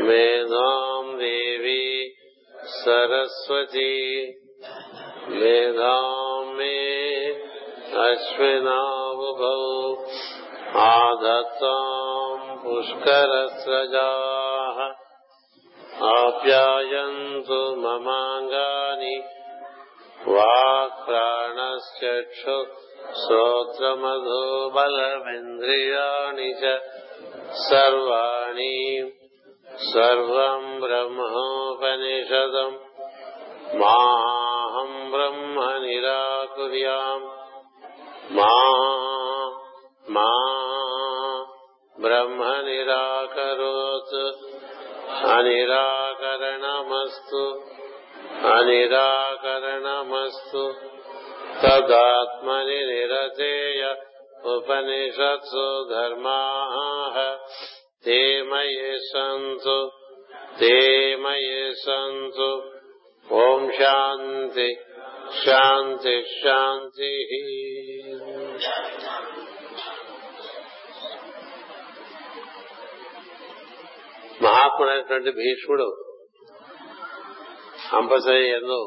[0.00, 2.14] మేధాం దేవి
[2.84, 4.34] సరస్వతి.
[5.28, 6.84] మేధాం మే
[8.10, 9.94] అశ్వినావుభౌ
[10.82, 14.35] ఆదత్తాం పుష్కరస్రజా.
[16.12, 19.16] ఆప్యాయంతు మమాంగాని
[20.28, 22.56] వాక్ ప్రాణశ్చక్షు
[23.20, 24.40] శ్రోత్రమధో
[24.76, 26.72] బలమింద్రియాణి చ
[27.62, 28.74] సర్వాణి
[29.86, 32.72] సర్వం బ్రహ్మోపనిషదం
[33.80, 37.22] మాహం బ్రహ్మ నిరాకుర్యాం
[38.36, 38.52] మా
[40.08, 40.30] మా
[41.96, 44.18] బ్రహ్మ నిరాకరోత్
[45.33, 47.43] అనిరాకరణమస్తు
[48.53, 50.63] అనిరాకరణమస్తు
[51.63, 53.83] తదాత్మని నిరతేయ
[54.51, 56.39] ఉపనిషత్సు ధర్మా
[58.05, 59.75] ते मये सन्तु
[60.59, 60.75] ते
[61.17, 62.47] मये सन्तु
[63.27, 64.69] ॐ शान्ति
[65.41, 67.11] శాంతి శాంతి
[74.46, 75.88] మహాత్ముడైనటువంటి భీష్ముడు
[77.92, 78.80] అంబసయ్యను ఎందు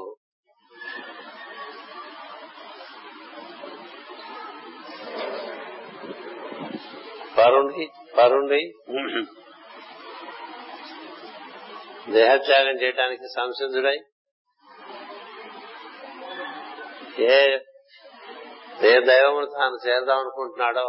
[7.38, 7.86] పరుణి
[12.12, 13.98] దేహత్యాగం చేయడానికి సంసిద్ధుడై
[17.28, 17.38] ఏ
[18.82, 20.88] ఏ దైవమును తాను చేద్దాం అనుకుంటున్నాడో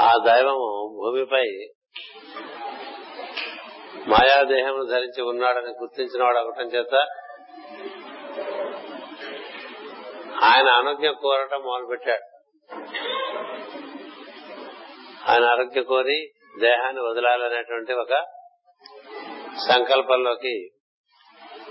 [0.00, 1.46] ఆ దైవము భూమిపై
[4.06, 6.94] మాయాదేహమును ధరించి ఉన్నాడని గుర్తించిన వాడు అవటం చేత
[10.44, 12.26] ఆయన ఆరోగ్యం కోరటం మొదలుపెట్టాడు.
[15.30, 18.24] ఆయన ఆరోగ్య కోరి దేహాన్ని వదలాలనేటువంటి ఒక
[19.68, 20.70] సంకల్పంలోకి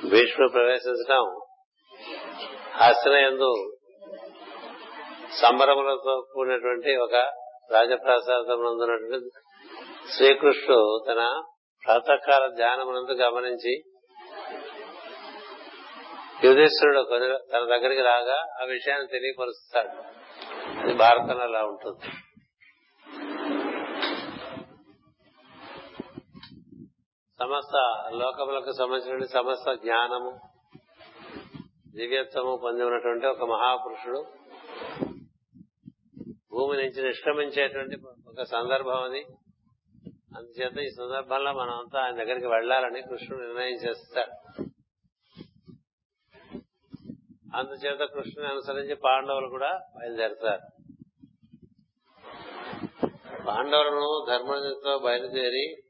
[0.09, 1.39] భీష్ముడు ప్రవేశించడం
[2.75, 3.37] హస్తిన
[5.41, 7.13] సంబరములతో కూడినటువంటి ఒక
[7.71, 9.39] రాజప్రాసాదం నందున్నటువంటి
[10.17, 11.43] శ్రీకృష్ణుడు తన
[11.87, 13.83] ప్రాతకాల ధ్యానమునందు గమనించి
[16.43, 17.01] యుధిష్ఠుడు
[17.53, 19.87] తన దగ్గరికి రాగా ఆ విషయాన్ని తెలియపరుస్తాడు.
[20.79, 22.11] అది భారతంలో అలా ఉంటుంది.
[27.39, 30.39] సమస్త లోకములకు సంబంధించిన సమస్త జ్ఞానము
[31.95, 34.25] దివ్యత్వము పొంది ఉన్నటువంటి ఒక మహాపురుషుడు.
[36.51, 37.95] భూమి నుంచి నిష్క్రమించేటువంటి
[38.27, 39.25] ఒక సందర్భం అది.
[40.37, 44.63] అందుచేత ఈ సందర్భంలో మనం అంతా ఆయన దగ్గరికి వెళ్ళాలని కృష్ణుడు నిర్ణయం చేస్తాడు.
[47.55, 50.75] అందుచేత కృష్ణుని అనుసరించి పాండవులు కూడా బయలుదేరతారు.
[53.47, 55.81] పాండవులను ధర్మతో బయలుదేరి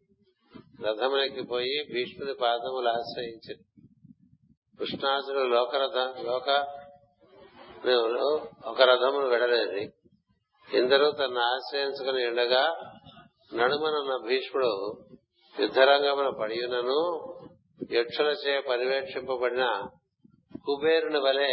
[0.85, 3.63] రథములెక్కిపోయి భీష్ముని పాదములు ఆశ్రయించారు
[4.77, 6.49] కృష్ణాసుడు లోకరథ లోక
[8.65, 9.93] ఒక రథమును వెడలేది
[10.77, 12.91] ఇందరూ తన ఆశ్రయించుకుని ఉండగా
[13.51, 14.71] నడుమనున్న భీష్ముడు
[15.59, 16.99] యుద్ధరంగమున పడియునను
[17.91, 19.65] యక్షులచే పర్యవేక్షింపబడిన
[20.65, 21.51] కుబేరుని వలె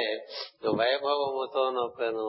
[0.76, 2.28] వైభవముతో నొప్పాను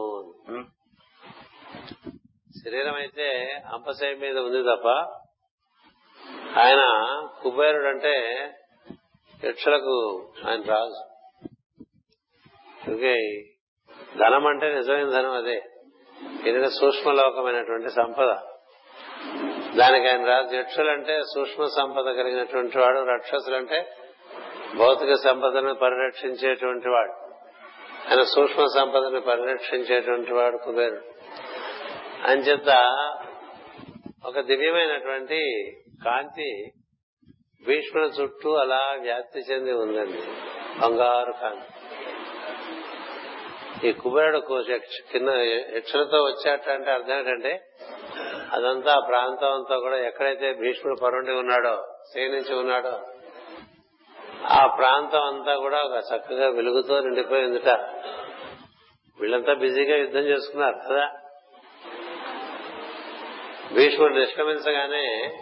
[2.64, 4.88] శరీరం అయితే అంపశయ మీద ఉంది తప్ప
[6.60, 6.82] ఆయన
[7.44, 8.14] కుబేరుడు అంటే
[9.44, 9.96] యక్షులకు
[10.48, 11.02] ఆయన రాజు.
[12.84, 13.16] అందుకే
[14.18, 15.58] ధనం అంటే నిజమైన ధనం అదే.
[16.46, 18.32] ఇది సూక్ష్మలోకమైనటువంటి సంపద.
[19.76, 23.94] దానికి ఆయన రాజు యక్షులంటే సూక్ష్మ సంపద కలిగినటువంటి వాడు రక్షసులంటే
[24.76, 27.12] భౌతిక సంపదను పరిరక్షించేటువంటి వాడు.
[28.10, 31.02] ఆయన సూక్ష్మ సంపదను పరిరక్షించేటువంటి వాడు కుబేరుడు.
[32.28, 32.70] అంచేత
[34.26, 35.72] ఒక దివ్యమైనటువంటి
[36.06, 36.72] కాంతి
[37.68, 40.22] భీష్ముల చుట్టూ అలా వ్యాప్తి చెంది ఉందండి.
[40.80, 41.70] బంగారు కాంతి.
[43.90, 44.38] ఈ కుబేరుడు
[45.12, 45.30] కింద
[45.76, 47.62] యక్షులతో వచ్చాట అంటే అర్థం ఏంటంటే
[48.54, 53.02] అదంతా ఆ ప్రాంతం అంతా కూడా ఎక్కడైతే భీష్ముడు పరుండి ఉన్నాడో క్షీణించి ఉన్నాడో
[54.46, 57.70] ఆ ప్రాంతం అంతా కూడా ఒక చక్కగా వెలుగుతో నిండిపోయిందిట.
[59.20, 61.12] వీళ్ళంతా బిజీగా యుద్ధం చేసుకున్నారు కదా.
[63.74, 65.38] భీష్ముడు నిష్క్రమించగానే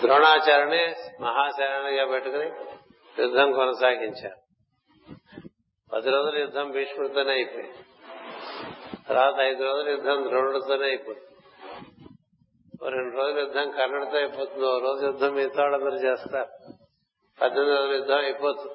[0.00, 2.50] ద్రోణాచార్యుని మహాశరణిగా పెట్టుకుని
[3.22, 4.36] యుద్ధం కొనసాగించారు.
[5.92, 7.78] పది రోజుల యుద్ధం భీష్ముడితోనే అయిపోయింది.
[9.08, 11.31] తర్వాత ఐదు రోజుల యుద్ధం ద్రోణుడితోనే అయిపోయింది.
[12.88, 14.66] రెండు రోజుల యుద్ధం కన్నడతో అయిపోతుంది.
[14.66, 16.48] ఓ రోజు యుద్ధం మిగతా వాళ్ళందరూ చేస్తారు.
[17.40, 18.72] పద్దెనిమిది రోజుల యుద్ధం అయిపోతుంది.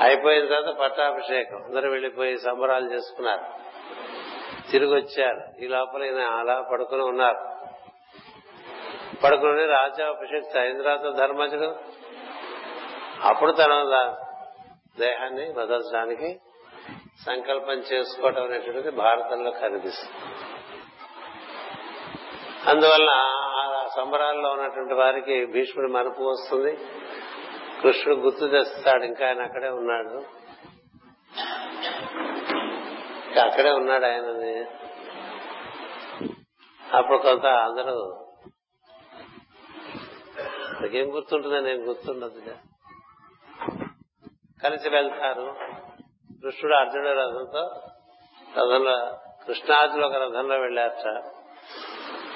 [0.00, 1.64] అయిపోయిన తర్వాత పట్టాభిషేకం.
[1.64, 3.66] అందరూ వెళ్ళిపోయి సంబరాలు చేసుకున్నారు.
[4.70, 5.64] తిరిగి వచ్చారు.
[5.64, 7.56] ఈ లోపల ఈయన అలా పడుకుని ఉన్నారు.
[9.24, 11.76] పడుకుని రాజ్యాభిషేక్ అయిన తర్వాత ధర్మజుడు.
[13.22, 14.14] అప్పుడు తన
[14.98, 16.40] దేహాన్ని వదలడానికి
[17.26, 20.35] సంకల్పం చేసుకోవటం అనేటువంటిది భారతంలో కనిపిస్తుంది.
[22.68, 26.76] అందువల్ల ఆ సంబరాల్లో ఉన్నటువంటి వారికి భీష్ముడి మరుపు వస్తుంది.
[27.82, 30.24] కృష్ణుడు గుర్తు తెస్తాడు ఇంకా ఆయన అక్కడే ఉన్నాడు.
[33.40, 34.64] అక్కడే ఉన్నాడు ఆయనని.
[36.92, 38.26] అప్పుడు కొంత అందరూ
[40.80, 42.40] నాకేం గుర్తుంటుందని నేను గుర్తుండదు
[44.62, 45.56] కలిసి వెళ్తారు.
[46.42, 47.82] కృష్ణుడు అర్జునుడు రథంతో
[48.58, 51.35] రథంలో కృష్ణార్జున ఒక రథంలో వెళ్ళారట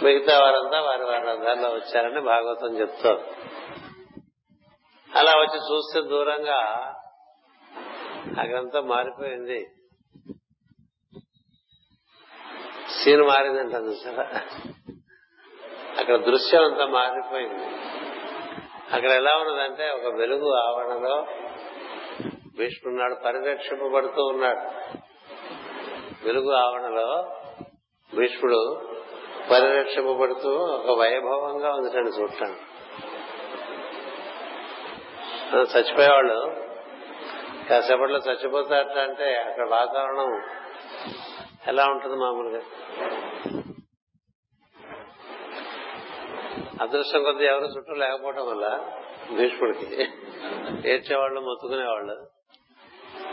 [0.03, 3.25] మిగతా వారంతా వారి వారి రథాల్లో వచ్చారని భాగవతం చెప్తారు
[5.17, 6.95] అలా వచ్చి చూస్తే దూరంగా
[8.41, 9.67] అక్కడంతా మారిపోయింది.
[12.91, 14.41] సీన్ మారిందంట చూసారా?
[15.99, 17.65] అక్కడ దృశ్యం అంతా మారిపోయింది.
[18.93, 21.27] అక్కడ ఎలా ఉన్నదంటే ఒక వెలుగు ఆవరణలో
[22.57, 24.95] భీష్మున్నాడు పరిరక్షింపబడుతూ ఉన్నాడు.
[26.25, 27.37] వెలుగు ఆవరణలో
[28.17, 28.91] భీష్ముడు
[29.51, 32.61] పరిరక్షింపబడుతూ ఒక వైభవంగా ఉందిటండి చూడటానికి.
[35.57, 36.57] చచ్చిపోయేవాళ్ళు.
[37.71, 40.43] కాసేపట్లో చచ్చిపోతారట అంటే అక్కడ వాతావరణం
[41.67, 42.63] ఎలా ఉంటుంది మామూలుగా?
[46.81, 48.91] అదృష్టం కొద్ది ఎవరు చుట్టూ లేకపోవడం వల్ల
[49.37, 50.09] భీష్ముడికి
[50.91, 52.13] ఏడ్చేవాళ్ళు మొత్తుకునేవాళ్ళు.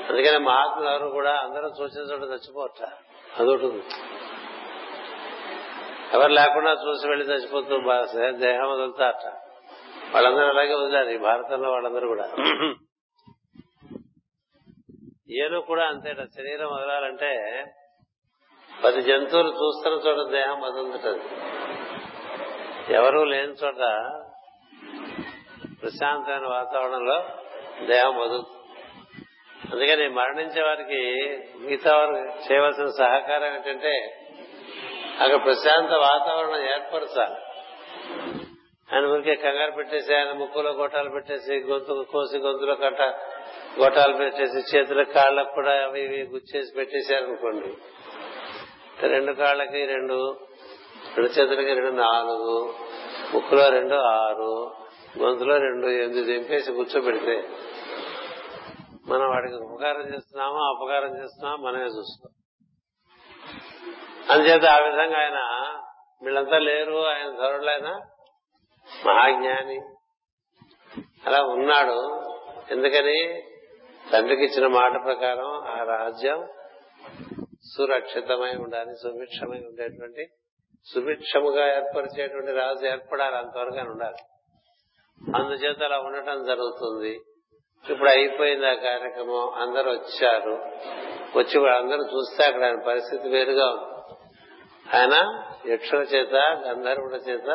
[0.09, 2.83] అందుకని మహాత్ములు ఎవరు కూడా అందరూ సూచించడం చోట చచ్చిపోవట.
[3.39, 3.83] అదొకటి.
[6.13, 7.77] ఎవరు లేకుండా చూసి వెళ్ళి చచ్చిపోతూ
[8.31, 9.25] దేహం వదులుతా అట్ట.
[10.13, 12.27] వాళ్ళందరూ అలాగే వదిలారు ఈ భారతంలో వాళ్ళందరూ కూడా.
[15.29, 17.31] ఏను కూడా అంతేట శరీరం వదలాలంటే
[18.83, 21.23] పది జంతువులు చూస్తున్న చోట దేహం వదులుతుంది
[22.93, 23.81] ఎవరూ లేని చోట
[25.81, 27.17] ప్రశాంతమైన వాతావరణంలో
[27.85, 28.53] దేహం వదులుతుంది.
[29.73, 31.01] అందుకని మరణించే వారికి
[31.59, 34.16] మిగతా వారు చేయవలసిన సహకారం ఏంటంటే
[35.21, 37.37] అక్కడ ప్రశాంత వాతావరణం ఏర్పరచాలి.
[38.93, 43.01] ఆయన ఊరికే కంగారు పెట్టేసి ఆయన ముక్కులో గొట్టాలు పెట్టేసి గొంతు కోసి గొంతులో కట్ట
[43.79, 47.77] గొట్టాలు పెట్టేసి చేతుల కాళ్ళకు కూడా అవి ఇవి గుచ్చేసి పెట్టేశారనుకోండి.
[49.07, 50.37] రెండు కాళ్ళకి రెండు
[51.17, 52.75] రెండు చేతులకి రెండు నాలుగు
[53.33, 54.51] ముక్కులో రెండు ఆరు
[55.19, 57.35] గొంతులో రెండు ఎనిమిది దింపేసి కూర్చోబెడితే
[59.07, 62.31] మనం వాడికి ఉపకారం చేస్తున్నామా అపకారం చేస్తున్నామా మనమే చూస్తాం
[64.31, 65.39] అందుచేత ఆ విధంగా ఆయన
[66.23, 68.01] వీళ్ళంతా లేరు ఆయన ధరుడైన
[69.05, 69.79] మహాజ్ఞాని.
[71.25, 72.23] అలా ఉన్నాడు.
[72.71, 73.43] ఎందుకని?
[74.13, 76.47] తండ్రికి ఇచ్చిన మాట ప్రకారం ఆ రాజ్యం
[77.77, 80.27] సురక్షితమై ఉండాలి సుభిక్షమై ఉండేటువంటి
[80.93, 84.17] సుభిక్షముగా ఏర్పరిచేటువంటి రాజు ఏర్పడాలి అంతవరకు అని ఉండాలి.
[85.35, 87.19] అందుచేత అలా ఉండటం జరుగుతుంది.
[87.89, 89.49] ఇప్పుడు అయిపోయింది ఆ కార్యక్రమం.
[89.53, 90.51] అందరూ వచ్చారు.
[91.37, 93.96] వచ్చి అందరూ చూస్తే అక్కడ ఆయన పరిస్థితి వేరుగా ఉంది.
[94.93, 95.15] ఆయన
[95.67, 96.35] యక్షుల చేత
[96.67, 97.49] గంధర్వుల చేత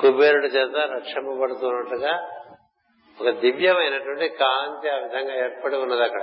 [0.00, 2.14] కుబేరుడి చేత రక్షింపబడుతున్నట్టుగా
[3.20, 6.22] ఒక దివ్యమైనటువంటి కాంతి ఆ విధంగా ఏర్పడి ఉన్నది అక్కడ.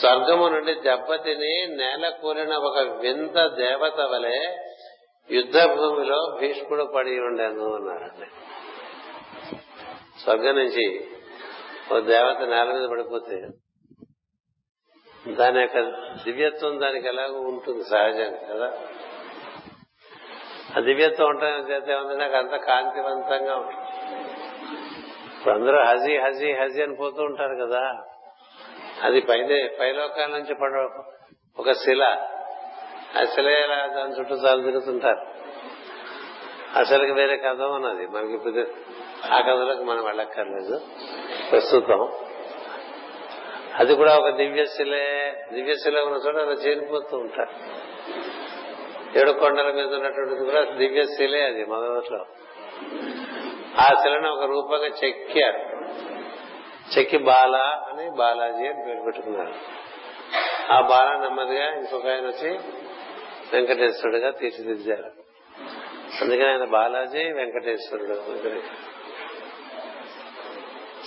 [0.00, 4.58] స్వర్గము నుండి దెబ్బతిని నేల కూలిన ఒక వింత దేవత వలె
[5.30, 8.26] యుద్ధ భూమిలో భీష్ముడు పడి ఉండేను అన్నారండి.
[10.22, 11.10] స్వర్గం నుంచి
[11.92, 13.67] ఓ దేవత నేల మీద పడిపోతే
[15.34, 15.80] దాని యొక్క
[16.24, 18.72] దివ్యత్వం దానికి ఎలాగో ఉంటుంది సహజం కదా?
[20.76, 22.16] ఆ దివ్యత్వం ఉండటం చేత ఏముంది?
[22.16, 23.80] నాకు అంత కాంతివంతంగా ఉంటుంది.
[25.36, 28.02] ఇప్పుడు అందరూ హజీ హజీ హజీ అని పోతూ ఉంటారు కదా?
[29.02, 30.90] అది పైనే పైలోకాల నుంచి పడ
[31.58, 32.02] ఒక శిల.
[33.20, 33.48] ఆ శిల
[33.96, 35.26] దాని చుట్టూ చాలా తిరుగుతుంటారు?
[36.78, 38.06] అసలుకి వేరే కథ ఉన్నది.
[38.06, 38.66] మనకి ఇప్పుడు
[39.32, 40.80] ఆ కథలకు మనం వెళ్ళక్కర్లేదు.
[41.50, 42.08] ప్రస్తుతం
[43.78, 47.54] అది కూడా ఒక దివ్యశిలే దివ్యశిల ఉన్న చోట అలా చేరిపోతూ ఉంటారు.
[49.18, 52.26] ఏడు కొండల మీద ఉన్నటువంటిది కూడా దివ్యశిలే అది మొదట్లో
[53.78, 55.78] ఆ శిలను ఒక రూపంగా చెక్కారు
[56.98, 59.54] చెక్కి బాల అని బాలాజీ అని పేరు పెట్టుకున్నారు.
[60.72, 62.50] ఆ బాల నెమ్మదిగా ఇంకొక ఆయన వచ్చి
[63.52, 65.10] వెంకటేశ్వరుడుగా తీర్చిదిద్దారు.
[66.20, 68.16] అందుకని ఆయన బాలాజీ వెంకటేశ్వరుడు.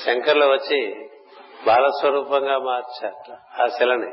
[0.05, 1.10] శంకర్లు వచ్చి
[1.67, 4.11] బాలస్వరూపంగా మార్చారట ఆ శిలని.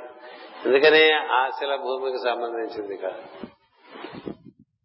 [0.67, 3.23] ఎందుకని ఆ శిల భూమికి సంబంధించింది కాదు.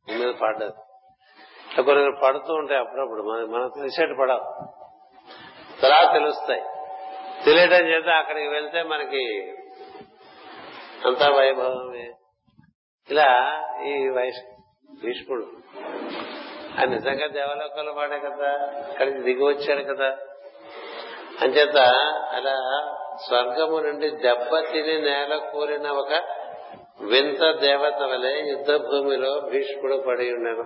[0.10, 0.72] భూమి మీద పడ్డది.
[1.70, 3.24] ఇట్లా కొన్ని పడుతూ ఉంటాయి అప్పుడప్పుడు.
[3.24, 4.68] మనం మనం తెలిసేట్టు పడవు.
[5.82, 6.62] తర్వాత తెలుస్తాయి.
[7.46, 9.54] తెలియటం చేత అక్కడికి వెళ్తే మనకి
[11.06, 12.12] అంతా వైభవమే.
[13.10, 14.56] ఇలా ఈ వైష్
[15.06, 15.48] భీష్ముడు.
[16.82, 18.50] ఆ నిజంగా దేవలోకంలో వాడే కదా?
[18.90, 20.18] అక్కడికి దిగి వచ్చాడు కదా?
[21.44, 21.78] అంచేత
[22.32, 22.56] అలా
[23.28, 26.14] స్వర్గము నుండి దెబ్బతిని నేల కూలిన ఒక
[27.02, 30.60] వింత దేవత వలె యుద్ధ భూమిలో భీష్ముడు పడి ఉన్నాడు.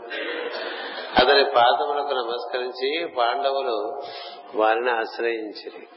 [1.17, 4.01] అతని పాదములకు నమస్కరించి పాండవులు
[4.55, 5.88] వారిని ఆశ్రయించిరి.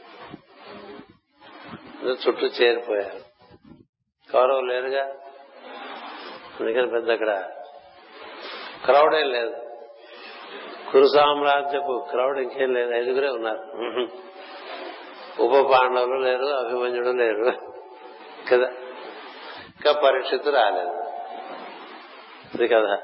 [2.11, 3.19] చుట్టూ చేరిపోయారు.
[4.33, 5.05] కౌరవులు లేరుగా?
[6.61, 7.49] అందుకని పెద్ద అక్కడ
[8.85, 9.57] క్రౌడ్ ఏం లేదు.
[10.93, 12.95] కురు సామ్రాజ్యపు క్రౌడ్ ఇంకేం లేదు.
[12.95, 14.30] ఐదుగురే ఉన్నారు.
[15.39, 17.53] ఉప పాండవులు లేరు అభిమన్యుడు లేరు.
[18.53, 18.69] కదా?
[19.67, 21.01] ఇంకా పరీక్షిత్తు రాలేదు.
[22.55, 22.99] ఇది కదా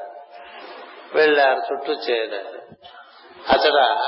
[1.14, 2.59] వెళ్ళారు చుట్టూ చేయలేదు
[3.52, 4.00] అతడ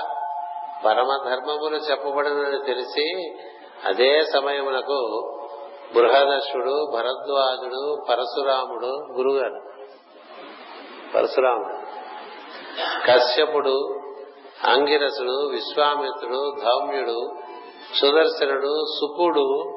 [0.85, 3.35] పరమధర్మములు చెప్పబడినని తెలిసి
[3.85, 5.35] అదే సమయమునకు
[5.95, 9.61] బృహదర్శుడు భరద్వాజుడు పరశురాముడు గురుగారు.
[11.15, 11.79] పరశురాముడు.
[13.07, 14.01] కశ్యపుడు
[14.65, 17.31] అంగిరసుడు విశ్వామిత్రుడు ధౌమ్యుడు
[17.95, 19.75] సుదర్శనుడు సుకుడు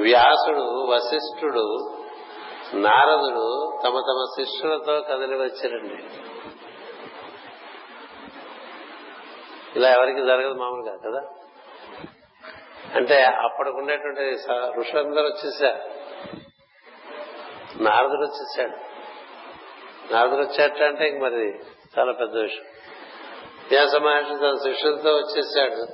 [0.00, 1.94] వ్యాసుడు వశిష్ఠుడు
[2.74, 6.04] నారదుడు తమ తమ శిష్యులతో కదిలి వచ్చారండి.
[9.76, 11.28] ఇలా ఎవరికి జరగదు మామూలుగా కదా?
[12.94, 14.36] అంటే అప్పటికుండేటువంటి
[14.80, 15.90] ఋషులందరూ వచ్చేసారు.
[17.82, 18.76] నారదుడు వచ్చేసాడు.
[20.12, 21.58] నారదుడు వచ్చేట అంటే ఇంక మరి
[21.98, 22.64] చాలా పెద్ద విషయం.
[23.70, 25.86] వ్యాస మహర్షి తన శిష్యులతో వచ్చేసాడు.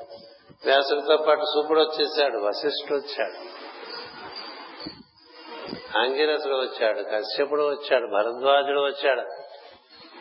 [0.67, 3.59] వ్యాసుడితో పాటు సూపుడు వచ్చేసాడు వశిష్ఠుడు వచ్చాడు.
[5.99, 9.21] అంగిరసుడు వచ్చాడు కశ్యపుడు వచ్చాడు భరద్వాజుడు వచ్చాడు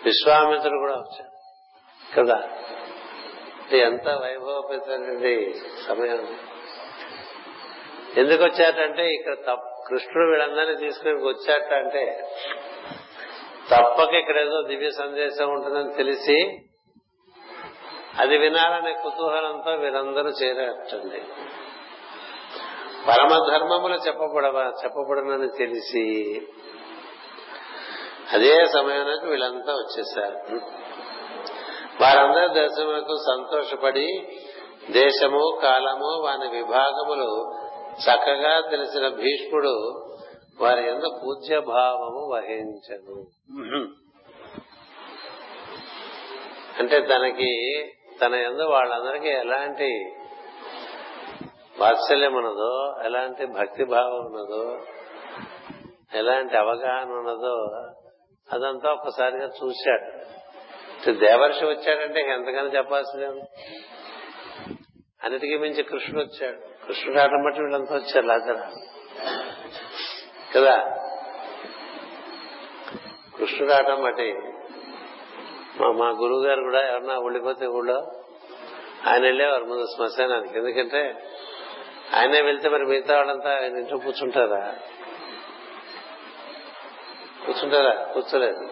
[0.05, 1.37] విశ్వామిత్రుడు కూడా వచ్చాడు.
[2.15, 2.49] కదా?
[3.77, 5.53] ఎంత వైభవపేతమైనటువంటి
[5.87, 6.39] సమయం.
[8.17, 12.27] ఎందుకు వచ్చారంటే ఇక్కడ కృష్ణుడు వీళ్ళందరినీ తీసుకుని వచ్చాట అంటే
[13.71, 16.59] తప్పక ఇక్కడ ఏదో దివ్య సందేశం ఉంటుందని తెలిసి
[18.21, 21.21] అది వినాలనే కుతూహలంతో వీరందరూ చేరటండి
[23.07, 26.05] పరమధర్మములు చెప్పబడవ చెప్పబడనని తెలిసి
[28.33, 30.39] అదే సమయానికి వీళ్ళంతా వచ్చేశారు
[32.01, 34.07] వారందరి దర్శనకు సంతోషపడి
[34.91, 37.29] దేశము కాలము వాని విభాగములు
[38.03, 39.75] చక్కగా తెలిసిన భీష్ముడు
[40.59, 43.15] వారి ఎందు పూజ్య భావము వహించను.
[46.79, 47.51] అంటే తనకి
[48.21, 50.15] తన ఎందు వాళ్ళందరికీ ఎలాంటి
[51.79, 54.79] వాత్సల్యం ఉన్నదో ఎలాంటి భక్తి భావం ఉన్నదో
[56.13, 57.67] ఎలాంటి అవగాహన ఉన్నదో
[58.53, 60.37] అదంతా ఒక్కసారిగా చూశాడు.
[61.11, 63.25] దేవర్షి వచ్చాడంటే ఎంతగానో చెప్పాల్సిందే.
[65.23, 66.85] అన్నిటికీ మించి కృష్ణుడు వచ్చాడు.
[66.87, 68.71] కృష్ణుడు ఆటం బట్టి వీళ్ళంతా వచ్చారు లాదరా
[70.55, 70.75] కదా?
[73.37, 74.33] కృష్ణుడు ఆటం బట్టి
[75.79, 78.11] మా మా గురువు గారు కూడా ఎవరన్నా ఉండిపోతే ఊళ్ళో
[79.07, 80.57] ఆయన వెళ్ళేవారు ముందు శ్మశానానికి.
[80.57, 81.23] ఎందుకంటే
[82.15, 84.75] ఆయనే వెళ్తే మరి మిగతా వాళ్ళంతా ఆయన ఇంట్లో కూర్చుంటారా?
[87.45, 88.03] కూర్చుంటారా?
[88.13, 88.69] కూర్చోలేదు.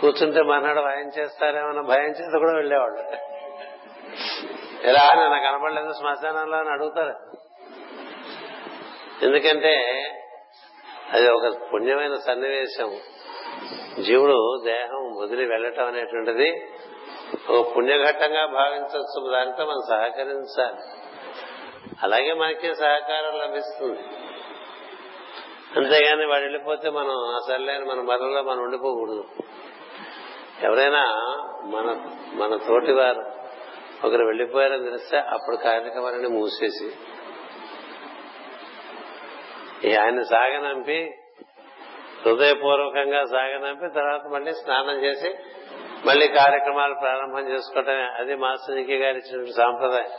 [0.00, 2.98] కూర్చుంటే మర్నాడు భయం చేస్తారేమన్న భయం చేత కూడా వెళ్ళేవాళ్ళు.
[4.86, 5.28] ఎలా?
[5.28, 7.14] నాకు కనపడలేదు శ్మశానంలో అని అడుగుతారు.
[9.22, 9.74] ఎందుకంటే
[11.12, 12.98] అది ఒక పుణ్యమైన సన్నివేశం.
[13.98, 16.68] జీవుడు దేహం వదిలి వెళ్ళటం అనేటువంటిది
[17.50, 19.32] ఒక పుణ్యఘట్టంగా భావించవచ్చు.
[19.32, 20.76] దానితో మనం సహకరించాలి.
[22.02, 24.00] అలాగే మనకి సహకారం లభిస్తుంది.
[25.76, 29.24] అంతేగాని వాడు వెళ్ళిపోతే మనం అసలు మన మరలో మనం ఉండిపోకూడదు.
[30.62, 31.04] ఎవరైనా
[31.64, 33.40] మన మన తోటి వారు
[34.06, 36.90] ఒకరు వెళ్ళిపోయారని తెలిస్తే అప్పుడు కార్యక్రమాన్ని మూసేసి
[39.96, 41.19] ఆయన సాగనంపి
[42.26, 45.34] హృదయపూర్వకంగా సాగనంపి తర్వాత మళ్ళీ స్నానం చేసి
[46.06, 48.02] మళ్ళీ కార్యక్రమాలు ప్రారంభం చేసుకోవటమే.
[48.02, 50.10] అది మాస్టర్కి గారు ఇచ్చిన సాంప్రదాయం.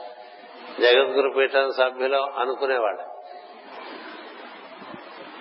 [0.82, 3.12] జగద్గురు పీఠం సభ్యులు అనుకునేవాడు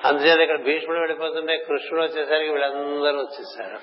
[0.07, 3.79] అందుచేత ఇక్కడ భీష్ముడు వెళ్ళిపోతుంటే కృష్ణుడు వచ్చేసరికి వీళ్ళందరూ వచ్చేసారు.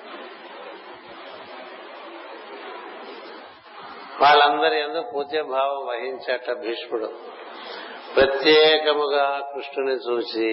[4.22, 7.12] వాళ్ళందరి ఎందుకు పూజ్యభావం వహించట భీష్ముడు.
[8.16, 10.50] ప్రత్యేకముగా కృష్ణుని చూసి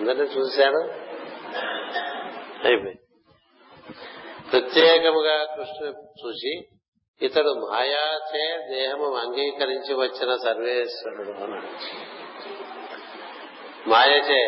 [0.00, 1.05] అందరిని చూశాడు
[2.66, 3.00] అయిపోయింది.
[4.52, 6.58] ప్రత్యేకముగా కృష్ణుని చూసి
[7.22, 11.68] ఇతడు మాయాచే దేహము అంగీకరించి వచ్చిన సర్వేశ్వరుడు అన్నాడు.
[13.88, 14.42] మాయచే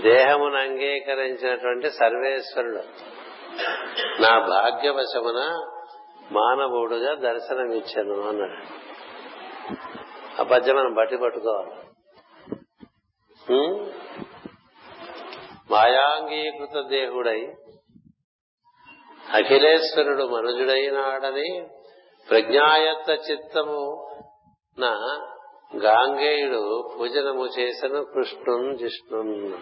[0.00, 2.82] దేహమును అంగీకరించినటువంటి సర్వేశ్వరుడు.
[4.22, 5.70] నా భాగ్యవశమున
[6.32, 8.86] మానవుడుగా దర్శనమిచ్చాను అన్నాడు.
[10.40, 11.86] ఆ పద్యం మనం బట్టి పట్టుకోవాలి.
[15.70, 17.52] మాయాంగీకృత దేహుడై
[19.32, 21.66] అఖిలేశ్వరుడు మనుజుడైనాడని
[22.30, 24.12] ప్రజ్ఞాయత్త చిత్తము
[24.78, 24.92] నా
[25.76, 29.52] గాంగేయుడు పూజనము చేసను కృష్ణున్ జిష్ణున్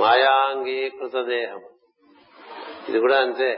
[0.00, 1.60] మాయాంగీకృత దేహం
[2.88, 3.50] ఇది కూడా అంతే.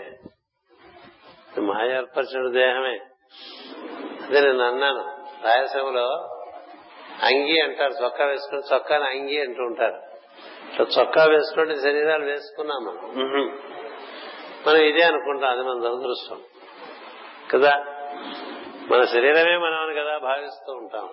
[1.52, 2.02] ఇది మాయ
[2.52, 3.00] దేహమే.
[4.26, 5.04] అదే నేను అన్నాను
[5.44, 6.33] రాయలసీమలో
[7.22, 10.02] అంగి అంటారు చొక్కా వేసుకుని చొక్కాని అంగి అంటూ ఉంటారు.
[10.82, 13.14] చొక్కా వేసుకుంటే శరీరాలు వేసుకున్నాం మనం.
[14.66, 16.40] మనం ఇదే అనుకుంటాం అది మన దురదృష్టం.
[17.50, 17.84] కదా?
[18.90, 21.08] మన శరీరమే మనం అని కదా భావిస్తూ ఉంటాం.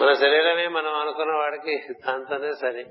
[0.00, 2.86] మన శరీరమే మనం అనుకున్న వాడికి దాంతోనే సరి.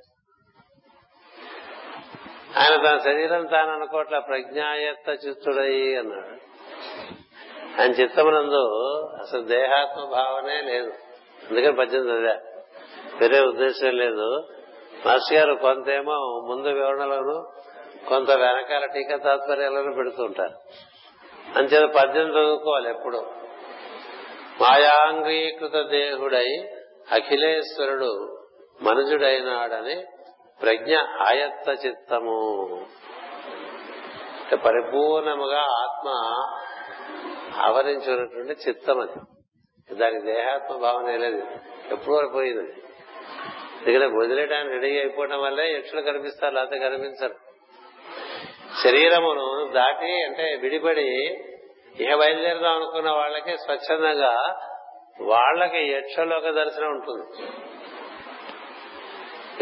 [2.57, 6.44] ఆయన తన శరీరం తాను అనుకోవట్ల ప్రజ్ఞాయత్త చిత్తుడై అన్నాడు.
[7.79, 8.67] ఆయన చిత్తమునందు
[9.21, 10.91] అసలు దేహాత్మ భావనే లేదు.
[11.49, 12.33] అందుకని పద్దెనిమిది చదివా.
[13.21, 14.47] వేరే ఉద్దేశం లేదు.
[15.05, 16.13] మాస్టర్ గారు కొంతేమో
[16.47, 17.51] ముందు వివరణలోను
[18.09, 20.53] కొంత వెనకాల టీకా తాత్పర్యాలను పెడుతుంటారు
[21.57, 23.17] అంచేత పద్యం చదువుకోవాలి ఎప్పుడు.
[24.61, 26.69] మాయాంగీకృత దేహుడై
[27.11, 28.37] అఖిలేశ్వరుడు
[28.81, 30.03] మనుజుడైనాడని
[30.61, 32.69] ప్రజ్ఞ ఆయత్త చిత్తము.
[34.55, 36.09] పరిపూర్ణముగా ఆత్మ
[37.55, 39.19] ఆవరించున్నటువంటి చిత్తం అది.
[39.95, 41.43] దానికి దేహాత్మ భావన లేదు.
[41.91, 42.73] ఎప్పుడు పోయింది.
[43.87, 47.35] ఎందుకంటే వదిలేయడానికి రెడీ అయిపోవడం వల్లే యక్షులు కనిపిస్తారు లేకపోతే కనిపించరు.
[48.83, 51.07] శరీరమును దాటి అంటే విడిపడి
[51.99, 54.59] ఇహ బయలుదేరదాం అనుకున్న వాళ్ళకి స్వచ్ఛందంగా
[55.21, 57.47] వాళ్ళకి యక్షలోక దర్శనం ఉంటుంది.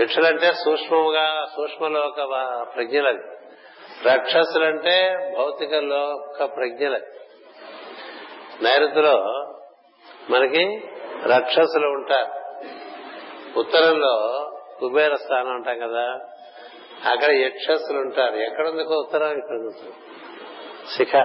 [0.01, 2.15] యక్షులంటే సూక్ష్మముగా సూక్ష్మలోక
[2.75, 3.23] ప్రజ్ఞలవి.
[4.05, 7.12] రాక్షసులంటే భౌతిక లోక ప్రజ్ఞలవి.
[8.61, 9.45] నైరుతిలో
[10.29, 10.83] మనకి
[11.25, 12.31] రాక్షసులు ఉంటారు.
[13.59, 14.45] ఉత్తరంలో
[14.79, 16.19] కుబేర స్థానం అంటాం కదా
[17.11, 18.35] అక్కడ యక్షసులు ఉంటారు.
[18.35, 19.71] ఎక్కడుందికో ఉత్తరం ఇక్కడ
[20.97, 21.15] శిఖ.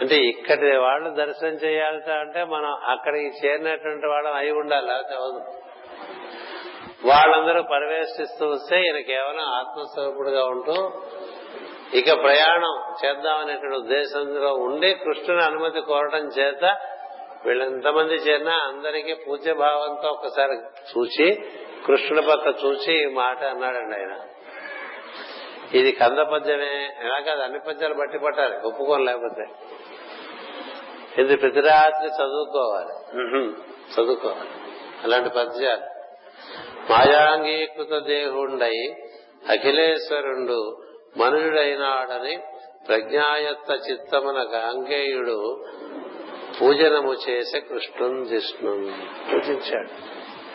[0.00, 5.62] అంటే ఇక్కడి వాళ్ళు దర్శనం చేయాలట అంటే మనం అక్కడికి చేరినటువంటి వాళ్ళం అయి ఉండాలి లేకపోతే అవును
[7.06, 11.02] వాళ్ళందరూ పరివేశిస్తూ వస్తే ఈయన కేవలం ఆత్మస్వరూపుడుగా ఉంటూ
[11.94, 16.64] ఇక ప్రయాణం చేద్దామనేటువంటి ఉద్దేశంలో ఉండి కృష్ణుని అనుమతి కోరటం చేత
[17.44, 20.56] వీళ్ళెంతమంది చేరినా అందరికీ పూజ్య భావంతో ఒకసారి
[20.90, 21.26] చూచి
[21.86, 24.14] కృష్ణుడి పక్క చూసి ఈ మాట అన్నాడండి ఆయన.
[25.78, 29.44] ఇది కంద పద్యమే ఎలా కాదు అన్ని పద్యాలు బట్టి పట్టాలి ఒప్పుకోని లేకపోతే.
[31.22, 32.94] ఇది ప్రతి రాత్రి చదువుకోవాలి
[33.94, 34.50] చదువుకోవాలి.
[35.04, 35.86] అలాంటి పద్యాలు.
[36.92, 38.76] మాయాంగీకృత దేహుండై
[39.48, 40.60] అఖిలేశ్వరుండు
[41.16, 42.38] మనుడైనాడని
[42.88, 45.64] ప్రజ్ఞాయత్త చిత్తమున గాంగేయుడు
[46.60, 48.70] పూజనము చేసే కృష్ణున్ జిష్ణు
[49.32, 49.88] పూజించాడు.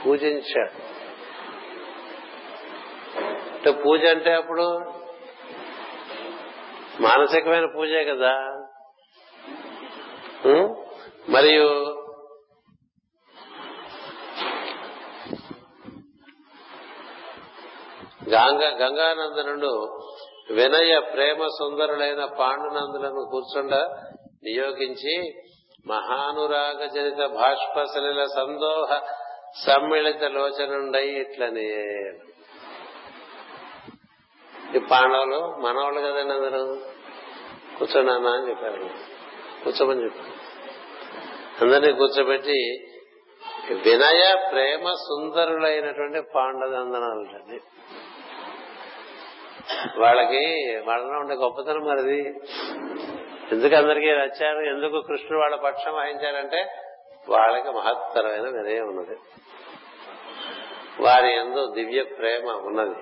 [0.04, 0.98] పూజించాడు.
[3.54, 4.80] అంటే పూజ అంటే అప్పుడు
[7.02, 8.63] మానసికమైన పూజే కదా.
[11.30, 11.98] మరియు
[18.30, 20.00] గంగా గంగానందనుడు
[20.51, 23.75] వినయ ప్రేమ సుందరులైన పాండునందులను కూర్చుండ
[24.43, 25.33] నియోగించి
[25.88, 29.01] మహానురాగ జనిత భాష్పసలిల సందోహ
[29.65, 31.86] సమ్మిళిత లోచనుండై ఇట్లనే.
[34.75, 36.77] ఈ పాండవులు మనవాళ్ళు కదండి అందరూ?
[37.79, 38.89] కూర్చోనా అని చెప్పారు.
[39.63, 40.47] కూర్చోమని చెప్పారు.
[41.63, 42.77] అందరినీ కూర్చోబెట్టి
[43.71, 47.60] వినయ ప్రేమ సుందరులైనటువంటి పాండవందనాలు
[49.97, 52.39] వాళ్ళకి వాళ్ళలో ఉండే గొప్పతనం మరిది.
[53.51, 54.60] ఎందుకు అందరికీ వచ్చారు?
[54.60, 56.67] ఎందుకు కృష్ణుడు వాళ్ళ పక్షం వహించారంటే
[57.30, 59.17] వాళ్ళకి మహత్తరమైన వినయం ఉన్నది.
[61.01, 62.95] వారి ఎందు దివ్య ప్రేమ ఉన్నది.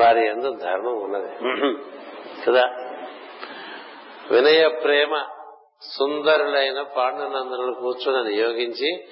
[0.00, 1.32] వారి ఎందు ధర్మం ఉన్నది.
[2.46, 2.66] కదా?
[4.30, 5.26] వినయ ప్రేమ
[5.82, 9.04] సుందరులైన పాండునందనులు కూర్చుని నియోగించి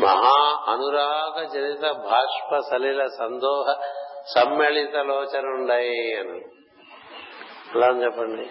[0.00, 3.80] మహా అనురాగ జనిత భాష్ప సలీల సందోహ
[4.34, 6.44] సమ్మేళిత లోచనుండై అని.
[7.74, 8.50] అలా అని చెప్పండి?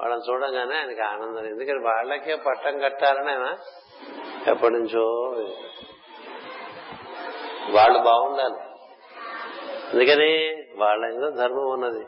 [0.00, 1.46] వాళ్ళని చూడంగానే ఆయనకి ఆనందం.
[1.46, 3.58] ఎందుకంటే వాళ్ళకే పట్టం కట్టాలని ఆయన
[4.50, 5.04] ఎప్పటి నుంచో.
[7.70, 8.60] వాళ్ళు బాగుండాలి.
[9.92, 12.06] అందుకని వాళ్ళ ఏదో ధర్మం ఉన్నది.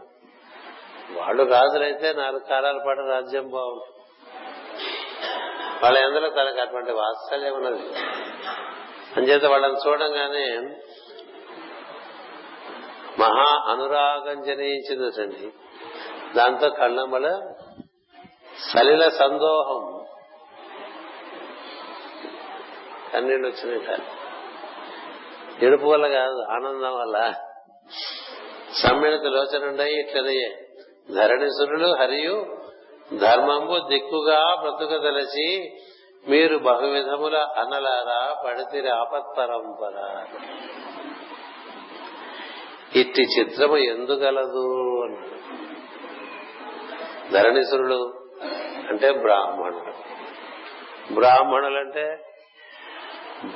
[1.18, 3.94] వాళ్ళు రాజులైతే నాలుగు కాలాల పాటు రాజ్యం బాగుంటుంది.
[5.84, 7.82] వాళ్ళ ఎందులో తనకు అటువంటి వాత్సల్యం ఉన్నది?
[9.16, 10.58] అంచేత వాళ్ళని చూడంగానే
[13.18, 15.52] మహా అనురాగం జనించిందండి
[16.34, 17.52] దాంతో కళ్ళమ్మల
[18.72, 20.04] సలిల సందోహం.
[23.12, 24.00] కన్నీళ్ళు వచ్చినట్ట
[25.62, 27.34] ఎడుపు వల్ల కాదు ఆనందం వల్ల.
[28.82, 30.68] సమ్మిళిత లోచనుండయి ఇట్లనయే
[31.14, 32.60] ధరణిసురులు హరియు
[33.18, 35.74] ధర్మంబు దిక్కుగా బ్రతుక బ్రతుకదలచి
[36.26, 39.96] మీరు బహువిధముల అనలారా పడితిరి ఆపత్పరంపర
[42.96, 44.64] ఇట్టి చిత్రము ఎందుగలదు
[45.02, 45.30] అన్నాడు.
[47.32, 48.00] ధరణిసురుడు
[48.88, 49.92] అంటే బ్రాహ్మణులు
[51.14, 52.04] బ్రాహ్మణులంటే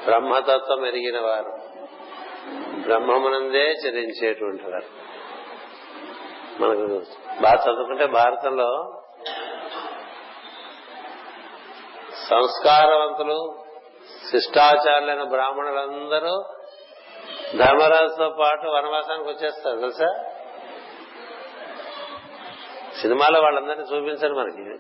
[0.05, 1.53] బ్రహ్మతత్వం ఎరిగిన వారు
[2.83, 4.91] బ్రహ్మమునందే చరించేటువంటి వారు
[6.61, 6.87] మనకు
[7.43, 8.71] బాగా చదువుకుంటే భారతంలో
[12.31, 13.65] సంస్కారవంతులు
[14.31, 16.45] శిష్టాచారులైన బ్రాహ్మణులందరూ
[17.59, 20.25] ధర్మరాజుతో పాటు వనవాసానికి వచ్చేస్తారు తెలుసా?
[23.01, 24.79] సినిమాలో వాళ్ళందరినీ చూపించరు మనకి.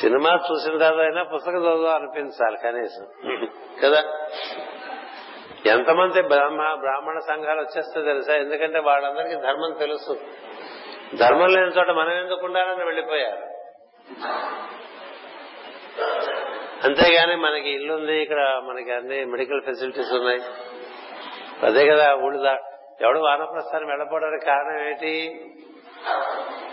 [0.00, 3.06] సినిమా చూసిన తర్వాత అయినా పుస్తకం చదువు అనిపించాలి కనీసం.
[3.84, 4.02] కదా?
[5.66, 8.34] ఎంతమంది బ్రాహ్మ బ్రాహ్మణ సంఘాలు వచ్చేస్తే తెలుసా?
[8.34, 10.20] ఎందుకంటే వాళ్ళందరికీ ధర్మం తెలుసు.
[11.16, 13.52] ధర్మం లేని చోట మనం ఎందుకు ఉండాలని వెళ్ళిపోయారు?
[16.84, 20.40] అంతేగాని మనకి ఇల్లు ఉంది ఇక్కడ మనకి అన్ని మెడికల్ ఫెసిలిటీస్ ఉన్నాయి.
[21.66, 22.72] అదే కదా ఊళ్ళు
[23.04, 25.44] ఎవడు వానప్రస్థానం వెళ్ళపోవడానికి కారణం ఏంటి?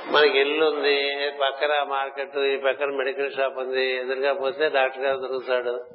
[0.05, 3.95] మనకి ఇల్లు ఉంది పక్కన మార్కెట్ ఈ పక్కన మెడికల్ షాప్ ఉంది.
[3.95, 5.85] ఎదురుగా పోతే డాక్టర్ గారు దొరుకుతాడు.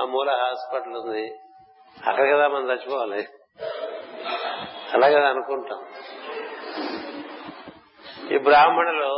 [0.00, 1.28] ఆ మూల హాస్పిటల్ ఉంది.
[2.08, 3.26] అక్కడ కదా మనం చచ్చిపోవాలి.
[4.94, 5.80] అలా కదా అనుకుంటాం.
[8.32, 9.08] ఈ బ్రాహ్మణులు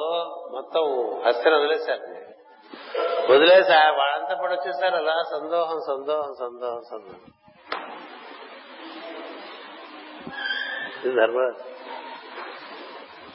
[0.55, 0.83] మొత్తం
[1.27, 2.24] హస్తిని వదిలేశారు.
[3.31, 7.21] వదిలేసి వాళ్ళంతా పడి వచ్చేసారు అలా సందోహం సందోహం సందోహం సందోహం.
[11.17, 11.53] ధర్మ.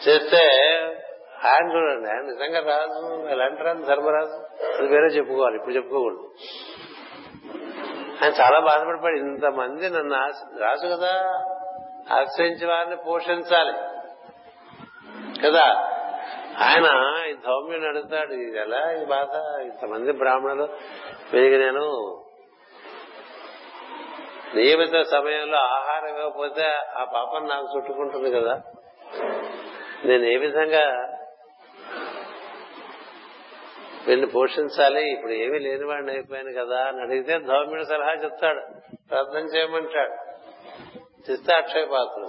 [0.08, 0.38] చేస్తే
[1.46, 4.66] ఆయన చూడండి ఆయన నిజంగా రాజు ఎలాంటి రాజు ధర్మరాజు?
[4.78, 6.32] అది వేరే చెప్పుకోవాలి ఇప్పుడు చెప్పుకోకూడదు.
[8.24, 10.16] ఆయన చాలా బాధపడిపోయాడు ఇంతమంది నన్ను
[10.60, 11.44] రాజు కదా
[12.16, 13.74] ఆశ్రయించే వారిని పోషించాలి.
[15.42, 15.96] కదా?
[16.60, 16.88] ఆయన
[17.30, 20.64] ఈ ధౌమ్యుని అడుగుతాడు ఇది ఎలా ఈ బాధ ఇంతమంది బ్రాహ్మణులు.
[21.34, 22.24] వీరికి నేను
[24.56, 26.64] నియమిత సమయంలో ఆహారం ఇవ్వకపోతే
[26.98, 28.62] ఆ పాపం నాకు చుట్టుకుంటుంది కదా.
[30.06, 31.16] నేను ఏ విధంగా
[34.08, 35.12] వీళ్ళని పోషించాలి?
[35.12, 38.62] ఇప్పుడు ఏమీ లేని వాడిని అయిపోయాను కదా అని అడిగితే ధౌమ్యుడు సలహా చెప్తాడు.
[39.10, 40.14] ప్రార్థన చేయమంటాడు.
[41.32, 42.22] చేస్తే అక్షయ పాత్ర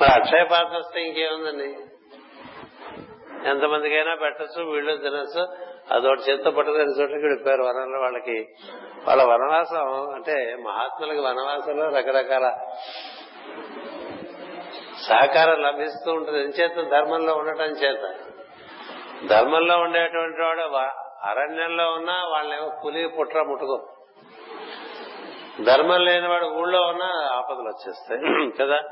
[0.00, 1.89] మరి అక్షయ పాత్ర వస్తే ఇంకేముందండి?
[3.46, 5.48] ఎంతమందికైనా పెట్టచ్చు వీళ్ళు తినచ్చు.
[5.90, 8.48] అదొకటి చేత్తో పట్టుకుని చోట్లకి వెళ్ళిపోయారు వనంలో వాళ్ళకి.
[9.08, 12.58] వాళ్ళ వనవాసం అంటే మహాత్ములకి వనవాసంలో రకరకాల
[15.08, 16.42] సహకారం లభిస్తూ ఉంటుంది.
[16.42, 18.14] ఎంచేత ధర్మంలో ఉండటం చేత.
[19.26, 20.60] ధర్మంలో ఉండేటువంటి వాడు
[21.26, 23.86] అరణ్యంలో ఉన్నా వాళ్ళేమో పులి పుట్ర ముట్టుకో.
[25.64, 28.50] ధర్మం లేనివాడు ఊళ్ళో ఉన్నా ఆపదలు వచ్చేస్తాయి.
[28.60, 28.82] కదా?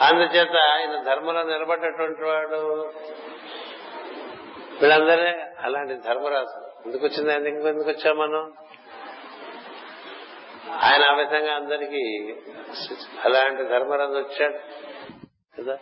[0.00, 2.90] అందుచేత ఆయన ధర్మంలో నిలబడ్డటువంటి వాడు
[4.80, 8.52] వీళ్ళందరే అలాంటి ధర్మరాజు ఎందుకు వచ్చింది ఆయన ఎందుకు వచ్చాం మనం?
[10.82, 12.34] ఆయన ఆ విధంగా అందరికీ
[13.24, 14.58] అలాంటి ధర్మరాజు వచ్చాడు
[15.58, 15.78] కదా?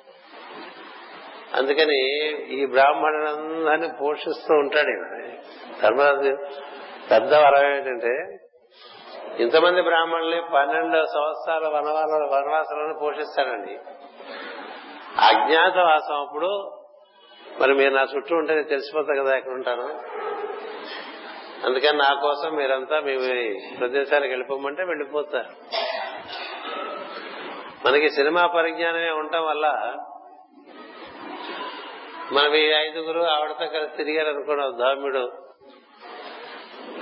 [1.55, 5.37] అందుకని ఈ బ్రాహ్మణులందరినీ పోషిస్తూ ఉంటాడు ఈయన.
[5.83, 6.37] ధర్మరాజు
[7.11, 8.39] పెద్ద వరం ఏంటంటే
[9.43, 13.79] ఇంతమంది బ్రాహ్మణుల్ని పన్నెండు సంవత్సరాల వనవాల వనవాసాలను పోషిస్తాడండి.
[15.21, 16.75] అజ్ఞాతవాసం అప్పుడు
[17.61, 19.87] మరి మీరు నా చుట్టూ ఉంటే నేను తెలిసిపోతా కదా ఎక్కడ ఉంటాను
[21.67, 23.17] అందుకని నా కోసం మీరంతా మీ
[23.79, 25.49] ప్రదేశాలకు వెళ్ళిపోమంటే వెళ్ళిపోతారు
[27.87, 29.67] మనకి సినిమా పరిజ్ఞానమే ఉండటం వల్ల
[32.33, 35.33] మనం ఈ ఐదుగురు ఆవిడతో కలిసి తిరిగారు అనుకోండి ధౌమ్యుడు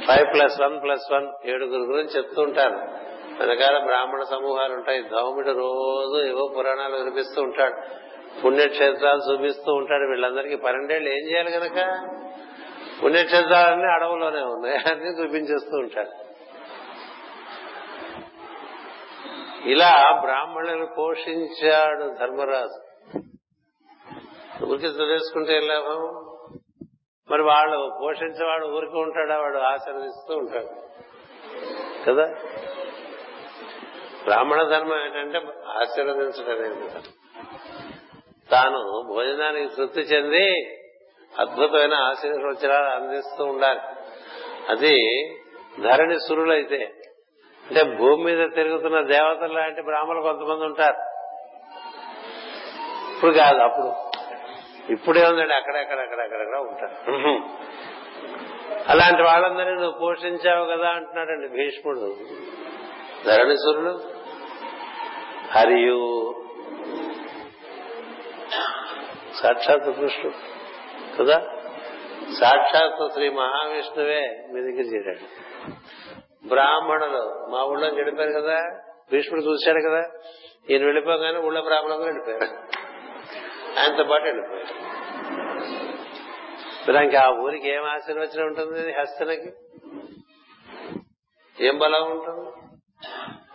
[0.07, 2.77] five plus one plus one ఏడుగురు గురించి చెప్తూ ఉంటారు.
[3.41, 5.03] వెనకాల బ్రాహ్మణ సమూహాలు ఉంటాయి.
[5.03, 8.06] ధౌముడు రోజు ఏవో పురాణాలు వినిపిస్తూ ఉంటాడు.
[8.45, 10.57] పుణ్యక్షేత్రాలు చూపిస్తూ ఉంటాడు వీళ్ళందరికీ.
[10.57, 12.01] పన్నెండేళ్ళు ఏం చేయాలి కనుక
[13.05, 14.77] పుణ్యక్షేత్రాలన్నీ అడవులోనే ఉన్నాయి.
[14.77, 16.27] అన్ని చూపించేస్తూ ఉంటాడు.
[19.69, 22.83] ఇలా బ్రాహ్మణులను పోషించాడు ధర్మరాజు.
[24.65, 26.23] ఊరికి తెలుసుకుంటే లాభం?
[27.31, 29.39] మరి వాళ్ళు పోషించేవాడు ఊరికి ఉంటాడా?
[29.39, 30.69] వాడు ఆశీర్వదిస్తూ ఉంటాడు.
[32.09, 32.35] కదా?
[34.25, 36.65] బ్రాహ్మణ ధర్మం ఏంటంటే ఆశీర్వదించడం
[38.51, 40.77] తాను భోజనానికి తృప్తి చెంది
[41.41, 43.81] అద్భుతమైన ఆశీర్వచనాలు అందిస్తూ ఉండాలి.
[44.69, 44.95] అది
[45.83, 46.95] ధరణి సురులైతే
[47.67, 51.01] అంటే భూమి మీద తిరుగుతున్న దేవతలు లాంటి బ్రాహ్మణులు కొంతమంది ఉంటారు.
[53.15, 53.93] ఇప్పుడు కాదు అప్పుడు.
[54.93, 57.17] ఇప్పుడే ఉందండి అక్కడెక్కడ అక్కడెక్కడ ఉంటారు.
[58.89, 62.17] అలాంటి వాళ్ళందరినీ నువ్వు పోషించావు కదా అంటున్నాడండి భీష్ముడు.
[63.27, 64.01] ధరణి సురులు
[65.51, 66.01] హరియు
[69.43, 70.33] సాక్షాత్ కృష్ణుడు.
[71.19, 71.39] కదా?
[72.41, 75.47] సాక్షాత్ శ్రీ మహావిష్ణువే మీ దగ్గర చేరాడు.
[76.49, 78.83] బ్రాహ్మణులు మా ఊళ్ళో గడిపారు కదా?
[79.13, 80.03] భీష్ముడు చూశాడు కదా?
[80.71, 82.45] ఈయన వెళ్ళిపోగానే ఊళ్ళో బ్రాహ్మణులు వెళ్ళిపోయారు.
[83.81, 84.97] ఆయనతో పాటు వెళ్ళిపోయారు.
[86.91, 88.93] మరి ఇంకా ఆ ఊరికి ఏం ఆశీర్వచనం ఉంటుంది?
[88.93, 89.53] హస్తనకి?
[91.61, 92.51] ఏం బలం ఉంటుంది?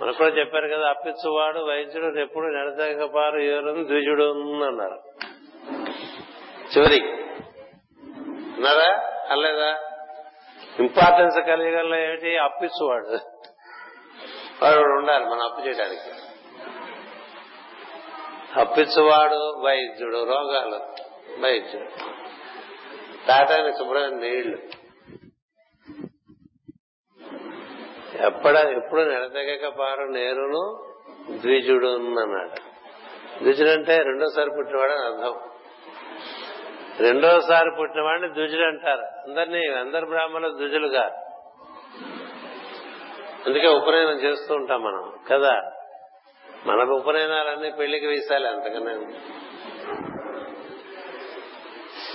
[0.02, 4.24] మనకు కూడా చెప్పారు కదా అప్పించువాడు వైద్యుడు ఎప్పుడు నడతగపారు ఏరు ద్విజుడు
[4.64, 5.00] అన్నారు.
[6.78, 7.12] చివరికి
[8.56, 9.80] అన్నారా అనలేదా?
[10.80, 12.38] ఇంపార్టెన్స్ కలిగల ఏమిటి?
[12.38, 13.20] అప్పించువాడు
[14.64, 16.12] వాడు ఉండాలి మనం అప్పు చేయడానికి.
[18.60, 20.76] అప్పించువాడు వైద్యుడు రోగాలు.
[21.42, 21.90] వైద్యుడు.
[23.28, 24.58] తాటానికి శుభ్రమైన నీళ్ళు.
[28.26, 30.94] ఎప్పుడ ఎప్పుడు నిలదగక పారు నేరును
[31.38, 32.56] ద్విజుడు అన్నాడు.
[33.40, 35.51] ద్విజుడు అంటే రెండోసారి పుట్టినవాడు అని అర్థం.
[37.00, 39.02] రెండోసారి పుట్టినవాడిని ద్విజుడు అంటారు.
[39.02, 41.14] అందరినీ అందరు బ్రాహ్మణులు ద్విజులు కాదు
[43.48, 45.14] అందుకే ఉపనయనం చేస్తూ ఉంటాం మనం.
[45.32, 45.72] కదా?
[46.66, 48.94] మన ఉపనయనాలన్నీ పెళ్ళికి వీసాలి అంతకన్నా.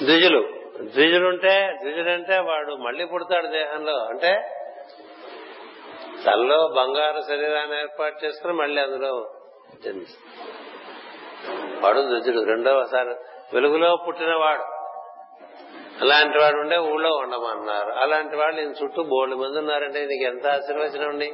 [0.02, 0.48] ద్విజులు
[0.82, 3.96] ద్విజుడుంటే ద్విజుడంటే వాడు మళ్ళీ పుడతాడు దేహంలో.
[3.96, 4.52] అంటే
[6.26, 9.32] తల్లో బంగారు శరీరాన్ని ఏర్పాటు చేసుకుని మళ్ళీ అందులో
[9.84, 10.66] జన్మిస్తాడు
[11.84, 13.14] వాడు ద్విజుడు రెండవసారి
[13.54, 14.62] వెలుగులో పుట్టినవాడు.
[16.00, 17.90] అలాంటి వాడు ఉండే ఊళ్ళో ఉండమన్నారు.
[17.90, 21.32] అలాంటి వాళ్ళు ఈయన చుట్టూ బోల్డ్ మంది ఉన్నారంటే నీకు ఎంత ఆశీర్వచనం అండి?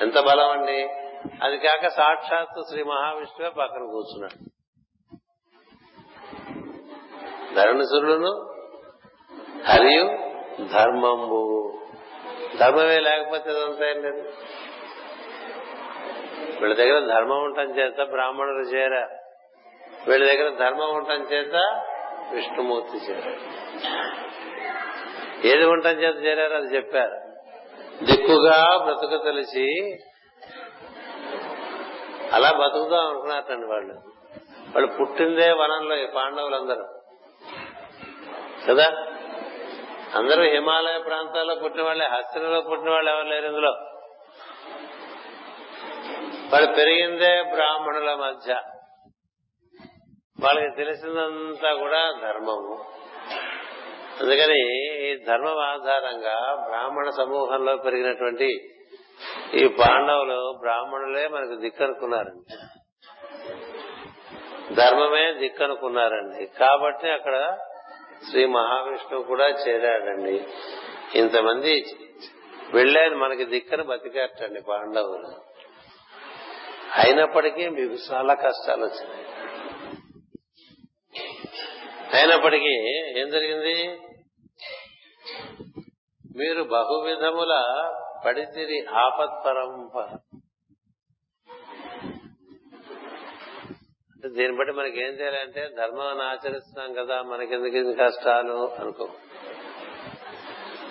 [0.00, 0.88] ఎంత బలం అండి?
[1.42, 4.50] అది కాక సాక్షాత్తు శ్రీ మహావిష్ణువే పక్కన కూర్చున్నాడు.
[7.54, 8.32] ధరణసురుడును
[9.66, 10.04] హరియు
[10.72, 11.72] ధర్మంబు.
[12.60, 14.32] ధర్మమే లేకపోతే ఇదంతా ఏం లేదు.
[16.60, 19.21] వీళ్ళ దగ్గర ధర్మం ఉండటం చేత బ్రాహ్మణులు చేరారు.
[20.08, 21.84] వీళ్ళ దగ్గర ధర్మం ఉండటం చేత
[22.32, 23.62] విష్ణుమూర్తి చేరారు.
[25.46, 27.32] ఏది ఉండటం చేత చేరారు అది చెప్పారు.
[28.04, 29.98] దిక్కుగా బ్రతుకు తెలిసి
[32.32, 33.94] అలా బతుకుదాం అనుకున్నారండి వాళ్ళు.
[34.74, 36.84] వాళ్ళు పుట్టిందే వనంలో ఈ పాండవులందరూ.
[38.68, 38.84] కదా?
[40.14, 43.70] అందరూ హిమాలయ ప్రాంతాల్లో పుట్టిన వాళ్ళే హస్తిలో పుట్టిన వాళ్ళు ఎవరు లేరు ఇందులో.
[46.52, 48.60] వాళ్ళు పెరిగిందే బ్రాహ్మణుల మధ్య.
[50.42, 52.84] వాళ్ళకి తెలిసిందంతా కూడా ధర్మము.
[54.20, 58.70] అందుకని ఈ ధర్మం ఆధారంగా బ్రాహ్మణ సమూహంలో పెరిగినటువంటి
[59.54, 62.56] ఈ పాండవులు బ్రాహ్మణులే మనకు దిక్కనుకున్నారండి.
[64.74, 66.46] ధర్మమే దిక్కనుకున్నారండి.
[66.46, 67.58] కాబట్టి అక్కడ
[68.30, 70.46] శ్రీ మహావిష్ణువు కూడా చేరాడండి.
[71.14, 71.84] ఇంతమంది
[72.74, 75.26] వెళ్ళాను మనకి దిక్కను బతికేటండి పాండవులు.
[76.94, 79.26] అయినప్పటికీ మీకు చాలా కష్టాలు వచ్చినాయి.
[82.12, 82.74] అయినప్పటికీ
[83.20, 84.00] ఏం జరిగింది?
[86.36, 87.54] మీరు బహువిధముల
[88.26, 90.18] పడితిరి ఆపత్పరంపర
[94.26, 99.08] దీన్ని బట్టి మనకి ఏం చేయాలంటే ధర్మాన్ని ఆచరిస్తున్నాం కదా మనకెందుకు ఇది కష్టాలు అనుకో.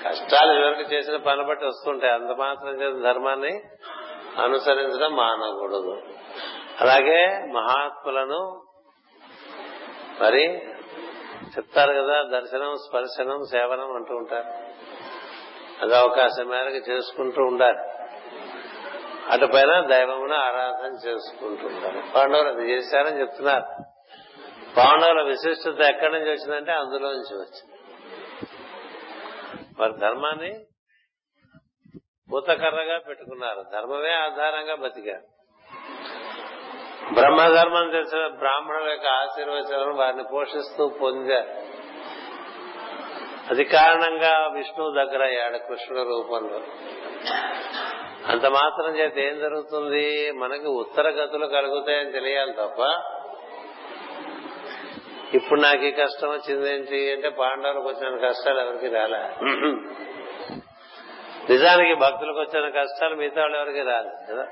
[0.07, 3.61] కష్టాలు ఎవరికి చేసిన పని బట్టి వస్తుంటాయి అంత మాత్రం చేత ధర్మాన్ని
[4.41, 6.01] అనుసరించడం మానకూడదు.
[6.79, 8.61] అలాగే మహాత్ములను
[10.21, 10.70] మరి
[11.57, 14.47] చెప్తారు కదా దర్శనం స్పర్శనం సేవనం అంటూ ఉంటారు.
[15.81, 17.79] అది అవకాశం మేరకు చేసుకుంటూ ఉండాలి.
[19.31, 23.65] అటుపైన దైవమును ఆరాధన చేసుకుంటూ ఉంటారు పాండవులు అది చేశారని చెప్తున్నారు.
[24.77, 27.77] పాండవుల విశిష్టత ఎక్కడి నుంచి వచ్చిందంటే అందులో నుంచి వచ్చింది.
[29.79, 30.59] వారి ధర్మాన్ని
[32.33, 33.63] పూతకర్రగా పెట్టుకున్నారు.
[33.73, 35.40] ధర్మమే ఆధారంగా బతికారు.
[37.13, 41.47] బ్రహ్మధర్మం తెలిసిన బ్రాహ్మణుల యొక్క ఆశీర్వచనం వారిని పోషిస్తూ పొందారు
[43.51, 46.61] అది కారణంగా విష్ణువు దగ్గర అయ్యాడు కృష్ణుడు రూపంలో.
[48.27, 50.31] అంత మాత్రం చేత ఏం జరుగుతుంది?
[50.31, 52.79] మనకి ఉత్తర గతులు కలుగుతాయని తెలియాలి తప్ప.
[55.33, 59.19] ఇప్పుడు నాకు ఈ కష్టం వచ్చింది ఏంటి అంటే పాండవులకు వచ్చిన కష్టాలు ఎవరికి రాలే.
[61.49, 64.47] నిజానికి భక్తులకు వచ్చిన కష్టాలు మిగతా వాళ్ళు ఎవరికి రాలేదు కదా?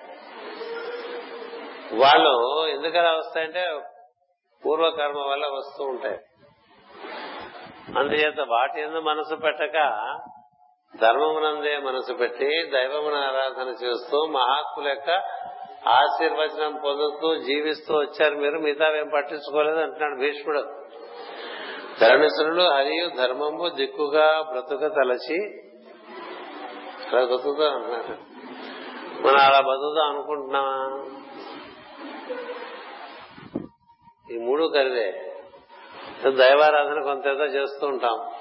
[1.93, 3.80] వాళ్ళు ఎందుకలా వస్తాయంటే
[4.65, 6.19] పూర్వకర్మ వల్ల వస్తూ ఉంటాయి.
[7.97, 9.73] అందుచేత వాటి ఎందు మనసు పెట్టక
[11.02, 15.10] ధర్మమునందే మనసు పెట్టి దైవమున ఆరాధన చేస్తూ మహాత్ముల యొక్క
[15.88, 20.60] ఆశీర్వచనం పొందుతూ జీవిస్తూ వచ్చారు మీరు మిగతావేం పట్టించుకోలేదు అంటున్నాడు భీష్ముడు.
[22.02, 25.62] ధరణిసురుడు హరియు ధర్మము దిక్కుగా బ్రతుక తలచి
[27.10, 28.17] అలా బతుకుతాం అంటున్నారు
[29.28, 31.15] మనం అలా బతుకుతాం అనుకుంటున్నామా?
[34.31, 35.25] ఈ మూడు కలిదే
[36.31, 38.31] దైవారాధన కొంత ఏదో చేస్తూ ఉంటాం.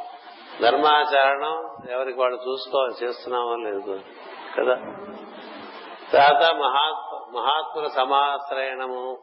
[0.62, 4.01] ధర్మాచరణం ఎవరికి వాళ్ళు చూసుకోవాలి చేస్తున్నామో లేదు
[4.59, 4.74] కదా?
[6.12, 9.18] తర్వాత మహాత్ మహాత్ముల సమాశ్రయణము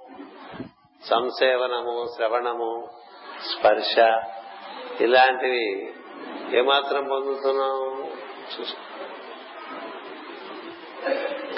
[1.09, 2.89] సంసేవనము శ్రవణము
[3.51, 3.95] స్పర్శ
[5.01, 5.93] ఇలాంటివి
[6.57, 8.11] ఏమాత్రం పొందుతున్నాం?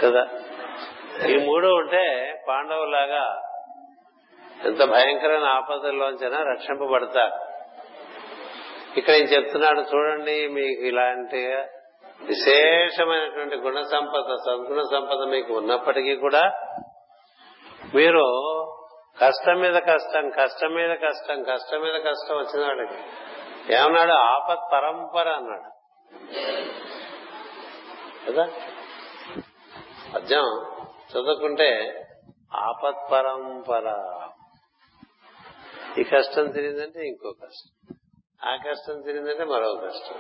[0.04, 0.28] కదా?
[1.28, 3.47] ఈ మూడు ఉంటే పాండవులాగా
[4.66, 7.48] ఎంత భయంకరమైన ఆపదల్లోంచైనా రక్షింపబడతారు
[8.98, 11.56] ఇక్కడ ఏం చెప్తున్నాడు చూడండి మీకు ఇలాంటి
[12.26, 16.52] విశేషమైనటువంటి గుణ సంపద సద్గుణ సంపద మీకు ఉన్నప్పటికీ కూడా
[17.96, 18.24] మీరు
[19.22, 23.04] కష్టం మీద కష్టం కష్టం మీద కష్టం కష్టం మీద కష్టం వచ్చిన వాడికి
[23.74, 24.12] ఏమన్నాడు?
[24.12, 25.70] ఆపత్ పరంపర అన్నాడు.
[28.30, 28.50] కదా?
[30.16, 30.44] పద్యం
[31.12, 32.02] చదువుకుంటే
[32.56, 33.84] ఆపత్ పరంపర.
[35.98, 37.96] ఈ కష్టం తిరిగిందంటే ఇంకో కష్టం.
[38.50, 40.16] ఆ కష్టం తిరిగిందంటే మరో కష్టం.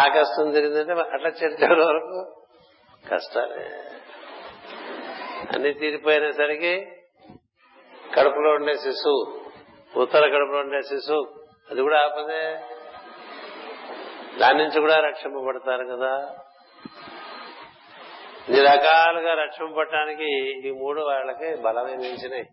[0.00, 2.42] ఆ కష్టం తిరిగిందంటే అట్లా చర్చల వరకు
[3.08, 3.64] కష్టాలే.
[5.54, 6.86] అన్ని తీరిపోయినసరికి
[8.16, 9.40] కడుపులో ఉండే శిశువు
[10.00, 12.60] ఉత్తర కడుపులో ఉండే శిశువు అది కూడా ఆపదే.
[14.38, 16.36] దాని నుంచి కూడా రక్షింపబడతారు కదా.
[18.48, 22.44] ఇన్ని రకాలుగా రక్షింపడటానికి ఈ మూడు వాళ్ళకి బలమే మించినాయి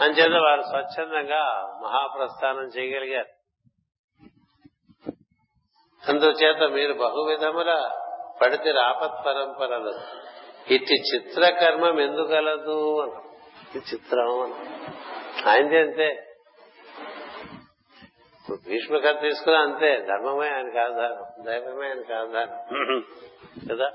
[0.00, 1.44] అంచేత వారు స్వచ్ఛందంగా
[1.82, 3.42] మహాప్రస్థానం చేయగలిగారు.
[6.08, 7.90] అందుచేత మీరు బహువిధముల
[8.42, 9.92] పడితే రాపత్ పరంపరలు.
[10.72, 14.54] ఇట్టి చిత్రకర్మం ఎందుకలదు అని చిత్రం అని
[15.48, 16.28] ఆయనది అంతే.
[18.34, 19.96] ఇప్పుడు భీష్మ కథ తీసుకున్నా అంతే.
[19.96, 21.44] ధర్మమే ఆయనకు ఆధారం.
[21.44, 23.04] దైవమే ఆయనకు ఆధారం.
[23.72, 23.90] కదా?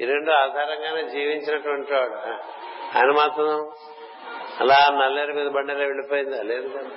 [0.00, 2.57] ఈ రెండు ఆధారంగానే జీవించినటువంటి వాడు.
[2.96, 3.70] ఆయన మాత్రం
[4.60, 6.42] అలా నల్లేరు మీద బండలే వెళ్ళిపోయిందా?
[6.42, 6.90] లేదు కదా.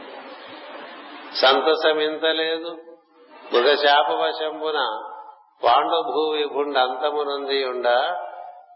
[2.02, 2.78] ఇంత లేదు.
[3.54, 4.80] మృగ శాపవశంబున
[5.64, 7.88] పాండభూ విభుండ అంతమునంది ఉండ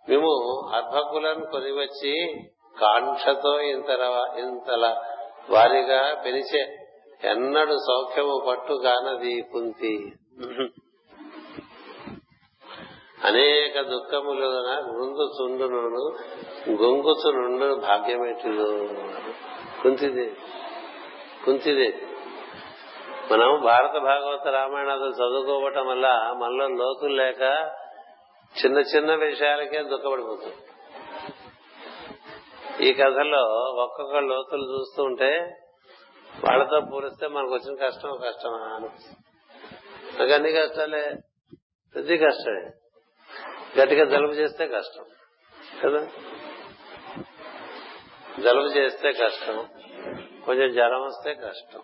[0.10, 0.32] మేము
[0.74, 2.34] అర్భకులను కొనివచ్చి
[2.80, 4.96] కాంక్షతో ఇంతల ఇంతల
[5.50, 6.62] వారిగా పెనిచే
[7.24, 9.96] ఎన్నడు సౌఖ్యము పట్టు కానది కుంతి.
[13.26, 16.14] అనేక దుఃఖములున గృందుచుండును
[16.70, 18.90] గొంగుచునుండు భాగ్యమేటిదు
[19.84, 20.32] కుంతిదే.
[21.46, 22.02] కుంతిదే.
[23.32, 27.42] మనం భారత భాగవత రామాయణాలు చదువుకోవటం వల్ల మనలో లోతులు లేక
[28.66, 30.56] చిన్న చిన్న విషయాలకే దుఃఖపడిపోతుంది
[32.90, 33.44] ఈ కథలో
[33.84, 35.58] ఒక్కొక్క లోతులు చూస్తూ ఉంటే
[36.46, 39.20] వాళ్ళతో పోలిస్తే మనకు వచ్చిన కష్టం కష్టమా అనిపిస్తుంది.
[40.20, 41.12] నాకు అన్ని కష్టాలే.
[41.96, 42.85] ప్రతి కష్టమే.
[43.80, 45.04] గట్టిగా జలుబు చేస్తే కష్టం.
[45.84, 46.08] కదా?
[48.40, 49.66] జలుబు చేస్తే కష్టం.
[50.46, 51.82] కొంచెం జ్వరం వస్తే కష్టం.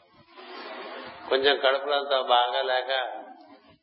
[1.30, 3.24] కొంచెం కడుపులో అంత బాగా లేక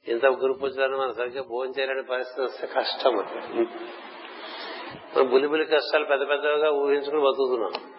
[0.09, 7.21] ఇంత గ్రూప్ మనం సరిగ్గా భోజనం చేయలేని పరిస్థితి వస్తే కష్టం మనం బులిబులి కష్టాలు పెద్ద పెద్దగా ఊహించుకుని
[7.21, 7.92] బతుకుతున్నాం.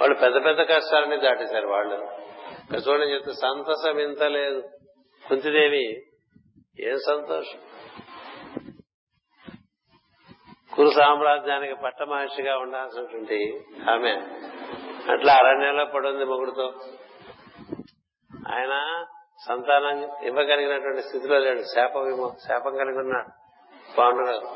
[0.00, 2.08] వాళ్ళు పెద్ద పెద్ద కష్టాలని దాటేశారు వాళ్ళు.
[2.88, 4.62] చూడండి చెప్తే సంతసం ఇంత లేదు.
[5.28, 6.02] కుంతిదేవి
[6.80, 7.58] ఏం సంతోషం?
[10.78, 14.10] కురు సామ్రాజ్యానికి పట్టమహర్షిగా ఉండాల్సినటువంటి ఆమె.
[15.12, 16.72] అట్లా అరణ్యంలో పడుంది మొగుడుతో.
[18.52, 19.04] ఆయన
[19.48, 21.60] సంతానం ఇవ్వగలిగినటువంటి స్థితిలో లేడు.
[21.62, 21.90] శాప
[22.48, 23.28] శాపం కలిగి ఉన్నాడు
[23.98, 24.46] పాండురాజు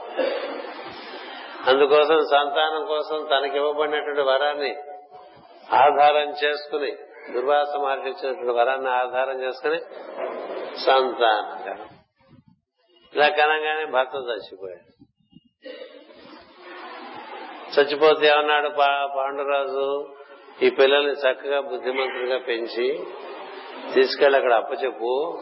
[1.70, 4.76] అందుకోసం సంతానం కోసం తనకి ఇవ్వబడినటువంటి వరాన్ని
[5.74, 6.96] ఆధారం చేసుకుని
[7.32, 9.80] దుర్వాస మహర్షి ఇచ్చినటువంటి వరాన్ని ఆధారం చేసుకుని
[10.78, 11.88] సంతానం.
[13.14, 14.91] ఇలా కనంగానే భర్త చచ్చిపోయాడు.
[17.78, 18.68] చచ్చిపోతే ఏమన్నాడు
[19.16, 20.14] పాండురాజు?
[20.62, 23.04] ఈ పిల్లల్ని చక్కగా బుద్ధిమంతులుగా పెంచి
[23.94, 25.38] తీసుకెళ్ళి అక్కడ అప్పచెప్పు.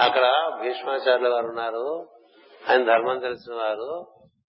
[0.00, 2.08] అక్కడ భీష్మాచార్యుల వారు ఉన్నారు.
[2.70, 4.06] ఆయన ధర్మం తెలిసిన వారు.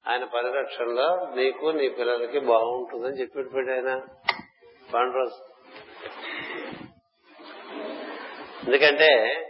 [0.07, 4.01] ఆయన పరిరక్షణలో నీకు నీ పిల్లలకి బాగుంటుందని చెప్పి ఆయన.
[4.93, 5.51] పాండురాజు.
[8.65, 9.41] ఎందుకంటే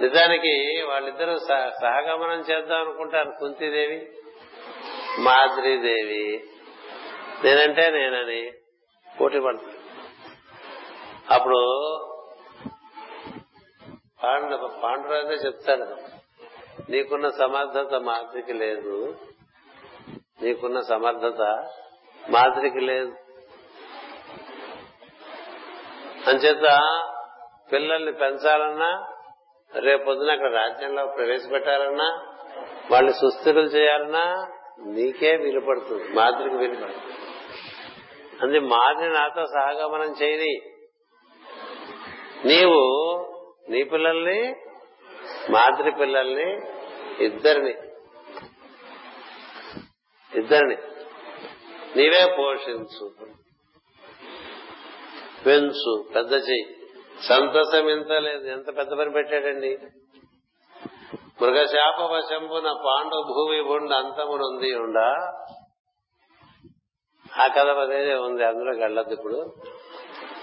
[0.00, 1.38] నిజానికి వాళ్ళిద్దరూ
[1.82, 4.10] సహగమనం చేద్దాం అనుకుంటారు కుంతిదేవి.
[5.18, 6.44] మాద్రీదేవి.
[7.44, 8.52] నేనంటే నేనని
[9.20, 9.78] పోటీ పడుతుంది
[11.30, 11.60] అప్పుడు
[14.22, 15.96] పాండు పాండురాజే చెప్తాడు.
[16.90, 19.16] నీకున్న సమర్థత మాదిరికి లేదు.
[20.42, 21.42] నీకున్న సమర్థత
[22.30, 23.12] మాదిరికి లేదు.
[26.26, 26.66] అంచేత
[27.72, 29.06] పిల్లల్ని పెంచాలన్నా
[29.80, 32.08] రేపొద్దున అక్కడ రాజ్యంలో ప్రవేశపెట్టాలన్నా
[32.90, 34.48] వాళ్ళని సుస్థిరులు చేయాలన్నా
[34.86, 36.08] నీకే వీలుపడుతుంది.
[36.08, 37.23] మాదిరికి విలుపడుతుంది.
[38.42, 40.60] అంది మాదిరి నాతో సహగమనం చేయని.
[42.44, 42.80] నీవు
[43.70, 44.54] నీ పిల్లల్ని
[45.50, 46.60] మాదిరి పిల్లల్ని
[47.24, 47.74] ఇద్దరిని
[50.38, 50.76] ఇద్దరిని
[51.96, 53.10] నీవే పోషించు.
[55.46, 56.76] పెంచు పెద్ద చెయ్యి.
[57.28, 58.46] సంతోషం ఎంత లేదు.
[58.46, 59.78] ఎంత పెద్ద పని పెట్టాడండి?
[61.42, 65.32] మృగశాప వశంపున పాండవ భూమి ఉండ అంతమునుంది ఉండా.
[67.42, 69.52] ఆ కథ అనేది ఉంది అందులో వెళ్ళదు ఇప్పుడు.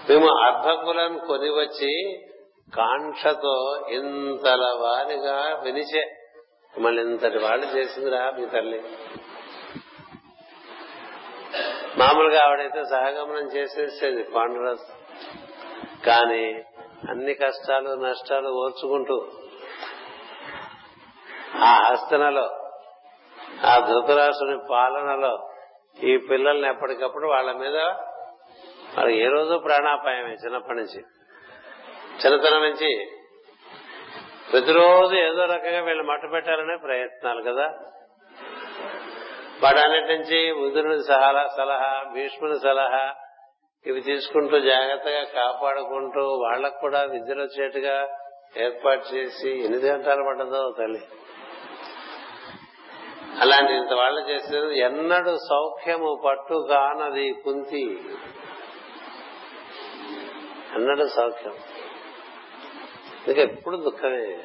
[0.09, 2.19] మేము అర్ధకులను కొని వచ్చి
[2.75, 6.17] కాంక్షతో ఇంతల వారిగా వినిచే.
[6.79, 8.83] మళ్ళీ ఇంతటి వాళ్ళు చేసిందిరా మీ తల్లి.
[11.97, 15.01] మామూలుగా ఆవిడైతే సహగమనం చేసేసేది పాండురాజు.
[16.05, 16.63] కానీ
[17.09, 19.27] అన్ని కష్టాలు నష్టాలు ఓర్చుకుంటూ
[21.55, 22.49] ఆ హస్తనలో
[23.65, 25.50] ఆ ధృతరాష్ట్రుని పాలనలో
[26.03, 27.77] ఈ పిల్లల్ని ఎప్పటికప్పుడు వాళ్ళ మీద
[28.97, 30.99] వాళ్ళకి ఏ రోజు ప్రాణాపాయమే చిన్నప్పటి నుంచి?
[32.25, 33.11] చిన్నతనం నుంచి.
[34.51, 37.67] ప్రతిరోజు ఏదో రకంగా వీళ్ళు మట్టు పెట్టాలనే ప్రయత్నాలు కదా.
[39.63, 43.15] వాడన్నిటి నుంచి ఉదురుని సలహా సలహా భీష్ముని సలహా
[43.85, 48.17] ఇవి తీసుకుంటూ జాగ్రత్తగా కాపాడుకుంటూ వాళ్ళకు కూడా విద్యలు వచ్చేట్టుగా
[48.57, 51.01] ఏర్పాటు చేసి ఎన్ని గంటలు పడ్డదో తల్లి.
[53.39, 57.99] అలాంటి ఇంత వాళ్ళు చేసేది ఎన్నడు సౌఖ్యము పట్టు కానది కుంతి.
[60.75, 61.53] ఎన్నడు సౌఖ్యం.
[63.27, 64.43] ఇంకా ఎప్పుడు దుఃఖమే.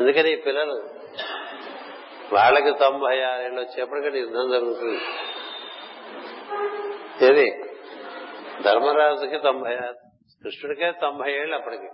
[0.00, 0.88] అందుకని ఈ పిల్లలు
[2.32, 5.00] వాళ్ళకి తొంభై ఆరేళ్ళు వచ్చేప్పటికీ యుద్ధం జరుగుతుంది.
[7.24, 7.62] ఏది?
[8.62, 9.94] ధర్మరాజుకి తొంభై ఆరు
[10.42, 11.88] కృష్ణుడికే తొంభై ఏళ్ళు అప్పటికి.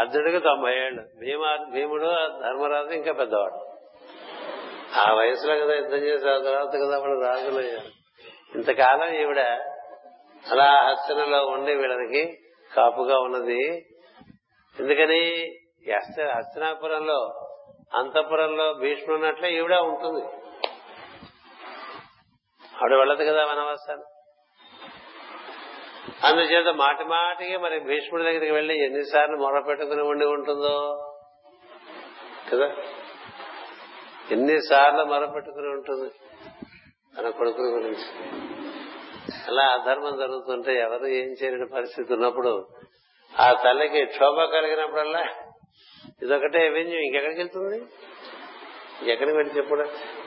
[0.00, 1.02] అర్జునుడికి తొంభై ఏళ్ళు.
[1.02, 2.04] భీమ భీముడు
[2.42, 3.73] ధర్మరాజు ఇంకా పెద్దవాడు.
[4.96, 8.04] ఆ వయసులో కదా యుద్ధం చేసి ఆ తర్వాత కదా వాళ్ళు రాజులయ్యారు
[8.54, 9.38] ఇంతకాలం ఈవిడ
[10.52, 12.38] అలా హస్తనలో ఉండి వీళ్ళకి
[12.76, 13.86] కాపుగా ఉన్నది.
[14.80, 15.56] ఎందుకని?
[16.34, 17.48] హస్తినాపురంలో
[17.94, 20.24] అంతపురంలో భీష్ముడు ఉన్నట్లే ఈవిడ ఉంటుంది.
[22.76, 24.04] ఆవిడ వెళ్ళదు కదా వనవాసాలు.
[26.26, 31.04] అందుచేత మాటి మాటికి మరి భీష్ముడి దగ్గరికి వెళ్ళి ఎన్నిసార్లు మొర పెట్టుకుని ఉండి ఉంటుందో?
[32.52, 32.74] కదా?
[34.32, 36.10] ఎన్నిసార్లు మొరపెట్టుకుని ఉంటుంది
[37.16, 38.08] తన కొడుకుల గురించి.
[39.48, 42.68] అలా అధర్మం జరుగుతుంటే ఎవరు ఏం చేయలేని పరిస్థితి ఉన్నప్పుడు
[43.40, 45.28] ఆ తల్లికి క్షోభ కలిగినప్పుడల్లా
[46.22, 47.78] ఇదొకటే ఎవెన్యూ ఇంకెక్కడికి వెళ్తుంది?
[49.10, 49.80] ఎక్కడికి వెళ్ళి చెప్పుడు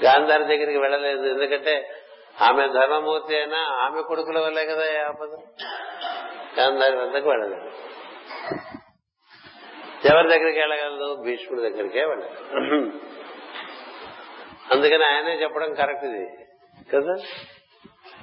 [0.03, 1.25] గాంధారి దగ్గరికి వెళ్ళలేదు.
[1.27, 2.03] ఎందుకంటే
[2.41, 5.29] ఆమె ధర్మమూర్తి అయినా ఆమె కొడుకుల వల్లే కదా ఆపద.
[6.59, 7.71] గాంధారి వద్దకు వెళ్ళలేదు.
[10.07, 11.23] ఎవరి దగ్గరికి వెళ్ళగలదు?
[11.23, 12.99] భీష్ముడి దగ్గరికే వెళ్ళదు
[14.74, 16.26] అందుకని ఆయనే చెప్పడం కరెక్ట్ ఇది.
[16.93, 17.13] కదా?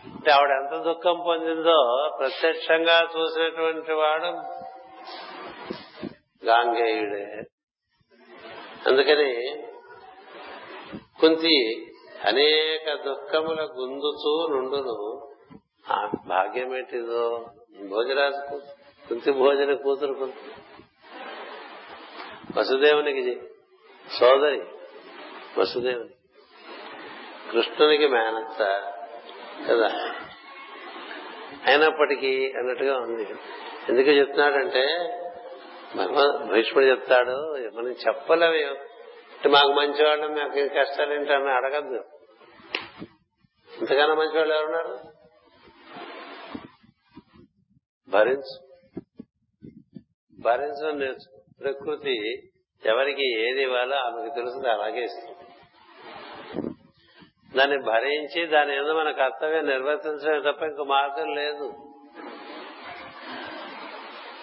[0.04, 4.26] అంటే ఆవిడ ఎంత దుఃఖం పొందిందో ప్రత్యక్షంగా చూసినటువంటి వాడు
[6.46, 7.42] గాంగేయుడే.
[8.86, 9.62] అందుకని
[11.20, 11.86] కుంతి
[12.26, 15.30] అనేక దుఃఖముల గుందుచూ నుండును.
[15.92, 17.46] ఆ భాగ్యం ఏంటిదో?
[17.90, 18.60] భోజరాజు
[19.08, 20.50] కుంతి భోజన కూతురు కుంతి.
[22.58, 23.40] వసుదేవునికి
[24.20, 24.62] సోదరి
[25.58, 26.23] వసుదేవుని
[27.52, 28.62] కృష్ణునికి మేనత్త
[29.70, 30.14] కదా.
[31.66, 33.22] అయినప్పటికీ అన్నట్టుగా ఉంది.
[33.88, 34.84] ఎందుకు చెప్తున్నాడంటే
[36.52, 38.94] భీష్ముడు చెప్తాడు మనం చెప్పలేము
[39.34, 42.04] అంటే మాకు మంచివాళ్ళం మాకు కష్టాలు కష్టాలు ఏంటని అడగద్దు.
[43.78, 44.98] ఇంతకన్నా మంచివాళ్ళు ఎవరున్నారు?
[48.08, 48.64] భరించు.
[50.40, 52.42] భరించడం నేర్చు ప్రకృతి
[52.86, 55.43] ఎవరికి ఏది ఇవ్వాలో ఆమెకు తెలుసు అలాగే ఇస్తుంది.
[57.56, 61.72] దాన్ని భరించి దాని ఏదో మన కర్తవ్యం నిర్వర్తించడం తప్ప ఇంకో మార్గం లేదు.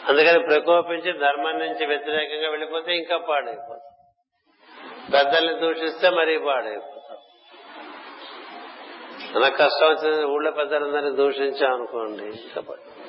[0.09, 3.87] అందుకని ప్రకోపించి ధర్మం నుంచి వ్యతిరేకంగా వెళ్ళిపోతే ఇంకా పాడైపోతుంది
[5.11, 7.17] పెద్దల్ని దూషిస్తే మరీ పాడైపోతాం.
[9.35, 13.01] మనకు కష్టం వచ్చింది ఊళ్ళో పెద్దలందరినీ దూషించాం అనుకోండి ఇంకా పాడు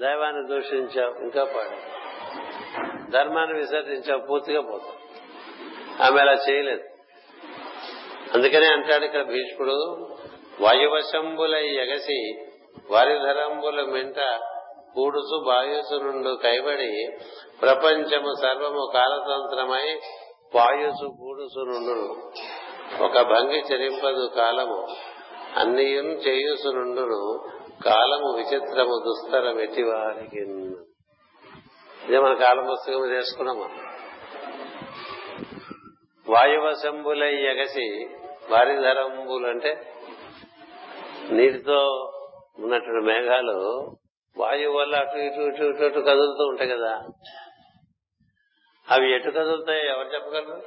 [0.00, 1.98] దైవాన్ని దూషించాం ఇంకా పాడు
[3.10, 4.96] ధర్మాన్ని విసర్జించాం పూర్తిగా పోతాం.
[6.06, 6.87] ఆమె అలా చేయలేదు.
[8.38, 9.76] అందుకనే అంటాడు ఇక్కడ భీష్ముడు
[10.62, 12.18] వాయువశంబులై ఎగసి
[12.90, 13.14] వారి
[13.92, 14.18] మింట
[14.94, 16.92] కూడుచు బాయుసు నుండు కైబడి
[17.62, 19.86] ప్రపంచము సర్వము కాలతంత్రమై
[20.54, 21.96] వాయుసు కూడుసు నుండు
[23.04, 24.88] ఒక భంగి చరింపదు కాలము
[25.58, 27.20] అన్నియుం చేయుసు నుండును
[27.84, 30.40] కాలము విచిత్రము దుస్తరం ఎటివారికి
[32.06, 33.66] ఇదే మన కాలం పుస్తకం చేసుకున్నాము
[36.32, 38.08] వాయువశంబులై ఎగసి
[38.50, 39.92] వారిధరంబులు అంటే
[41.30, 42.12] నీటితో
[42.58, 43.90] ఉన్నటువంటి మేఘాలు
[44.36, 47.02] వాయువు వల్ల అటు ఇటు ఇటు ఇటు ఇటు కదులుతూ ఉంటాయి కదా.
[48.90, 50.62] అవి ఎటు కదులుతాయి ఎవరు చెప్పగలరు?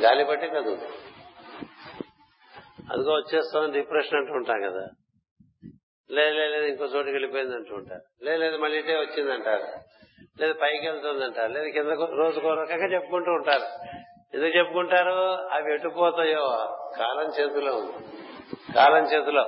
[0.00, 0.90] గాలి బట్టి కదులుతాయి.
[2.92, 4.88] అదిగో వచ్చేస్తామని డిప్రెషన్ అంటూ ఉంటాం కదా.
[6.10, 8.24] లేదు లేదు ఇంకో చోటుకి వెళ్ళిపోయింది అంటూ ఉంటారు.
[8.24, 9.66] లేదు మళ్ళీ ఇటే వచ్చిందంటారు.
[10.40, 11.52] లేదు పైకి వెళ్తుందంటారు.
[11.52, 11.86] లేదు కింద
[12.16, 13.94] రోజుకో రకంగా చెప్పుకుంటూ ఉంటారు.
[14.34, 15.48] ఎందుకు చెప్పుకుంటారు?
[15.52, 17.92] అవి ఎటుపోతాయో కాలం చేతిలో ఉంది.
[18.72, 19.42] కాలం చేతిలో.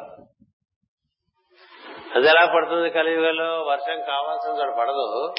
[2.15, 3.63] అది ఎలా పడుతుంది కలియుగలో?
[3.63, 5.35] వర్షం కావాల్సిన చోట పడదు.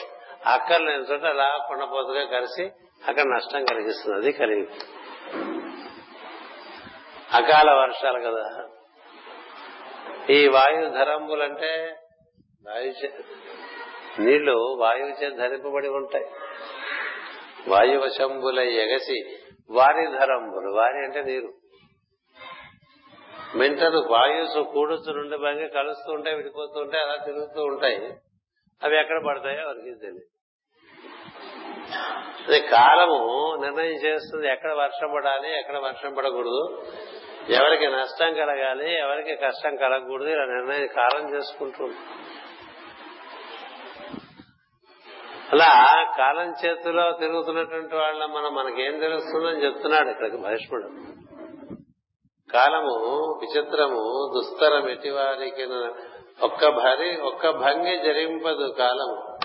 [0.45, 2.63] అక్కర్లేని చోట అలా కొండపోతుగా కలిసి
[3.07, 4.17] అక్కడ నష్టం కలిగిస్తుంది.
[4.17, 4.79] అది కలియుగం.
[7.33, 8.67] అకాల వర్షాలు కదా.
[10.29, 11.95] ఈ వాయు ధరంబులంటే
[12.69, 12.93] వాయు
[14.21, 16.25] నీళ్ళు వాయువు చే ధరింపబడి ఉంటాయి.
[17.67, 19.37] వాయువశంబుల ఎగసి
[19.69, 21.53] వారి ధరంబులు వారి అంటే నీరు.
[23.55, 27.95] మెంటలు వాయుసు కూడుతూ నుండి బాగా కలుస్తూ ఉంటాయి విడిపోతూ ఉంటాయి అలా తిరుగుతూ ఉంటాయి.
[28.83, 30.25] అవి ఎక్కడ పడతాయో వారికి తెలియదు
[32.47, 36.87] అదే కాలము నిర్ణయం చేస్తుంది ఎక్కడ వర్షం పడాలి ఎక్కడ వర్షం పడకూడదు.
[37.49, 41.95] ఎవరికి నష్టం కలగాలి ఎవరికి కష్టం కలగకూడదు ఇలా నిర్ణయం కాలం చేసుకుంటుంది
[45.51, 50.87] అలా కాలం చేతిలో తిరుగుతున్నటువంటి వాళ్ళ మనం మనకేం తెలుస్తుందని చెప్తున్నాడు ఇక్కడికి భీష్ముడు
[52.51, 55.63] కాలము విచిత్రము దుస్తరం ఎటివారికి
[56.43, 59.37] ఒక్క భరి ఒక్క భంగి జరింపదు కాలము.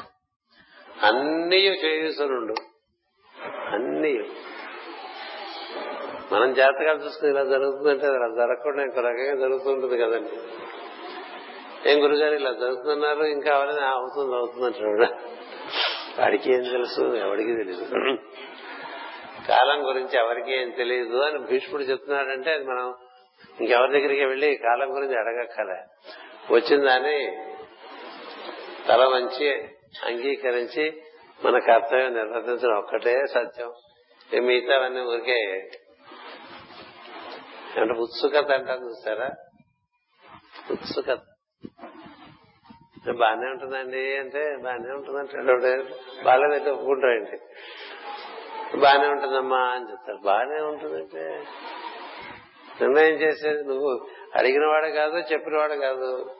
[1.06, 2.54] అన్నీ చేయుసునుండు
[3.74, 4.18] అన్నీ.
[6.32, 10.30] మనం జాతకాలు చూసుకుని ఇలా జరుగుతుందంటే అలా జరగకుండా ఇంకో రకంగా జరుగుతుంటుంది కదండి.
[11.90, 15.36] ఏం గురుగారు ఇలా జరుగుతున్నారు ఇంకా అవన్నీ అవుతుంది అవుతుందంటాడు
[16.18, 17.16] వాడికి ఏం తెలుసు?
[17.16, 17.84] ఎవడికి తెలియదు
[19.48, 22.94] కాలం గురించి ఎవరికి ఏం తెలియదు అని భీష్ముడు చెప్తున్నాడంటే అది మనం
[23.60, 25.78] ఇంకెవరి దగ్గరికి వెళ్ళి కాలం గురించి అడగక్కలే
[26.50, 27.18] వచ్చిందని
[28.88, 29.48] తల వంచి
[30.04, 31.02] అంగీకరించి
[31.44, 33.72] మన కర్తవ్యం నిర్వర్తించడం ఒక్కటే సత్యం.
[34.44, 35.38] మిగతావన్నీ ఊరికే
[37.76, 39.28] అంటే ఉత్సుకత అంటారు చూస్తారా?
[40.70, 41.18] ఉత్సుకత.
[43.12, 45.38] బానే ఉంటుందండి అంటే బానే ఉంటుందంటే
[46.22, 47.40] బాగాలేదంటే ఒప్పుకుంటాయండి
[48.76, 50.16] బానే ఉంటుందమ్మా అని చెప్తారు.
[50.16, 51.46] బానే ఉంటుందంటే
[52.80, 56.36] నిర్ణయం చేసేది నువ్వు అడిగిన వాడు కాదు చెప్పిన వాడు కాదు.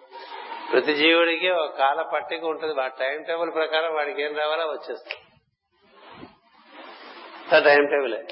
[0.73, 2.81] ప్రతి జీవుడికి ఒక కాల పట్టిక ఉంటుంది.
[2.81, 5.23] ఆ టైం టేబుల్ ప్రకారం వాడికి ఏం రావాలో వచ్చేస్తుంది.
[7.65, 8.27] టైం టేబులే.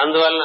[0.00, 0.44] అందువలన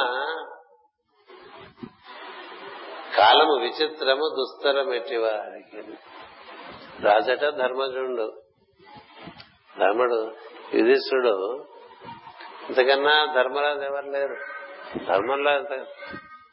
[3.16, 5.92] కాలము విచిత్రము దుస్తరం ఎట్టివారికి
[7.02, 8.42] రాజట ధర్మజుడు.
[9.78, 10.34] ధర్ముడు
[10.74, 11.64] యుధిష్ఠుడు.
[12.68, 14.36] ఇంతకన్నా ధర్మరాజు ఎవరు లేరు?
[14.98, 15.62] ధర్మంలో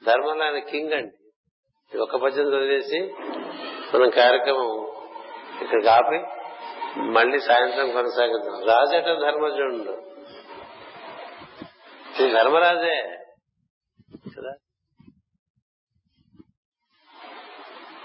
[0.05, 1.97] ధర్మంలో ఆయన కింగ్ అండి.
[1.97, 3.01] ఒక పద్యం చదివేసి
[3.93, 4.87] మనం కార్యక్రమం
[5.61, 6.23] ఇక్కడ ఆపి
[7.01, 8.63] మళ్ళీ సాయంత్రం కొనసాగిద్దాం.
[8.63, 10.01] రాజట ధర్మజుడు.
[12.33, 13.17] ధర్మరాజే.
[14.37, 14.53] కదా?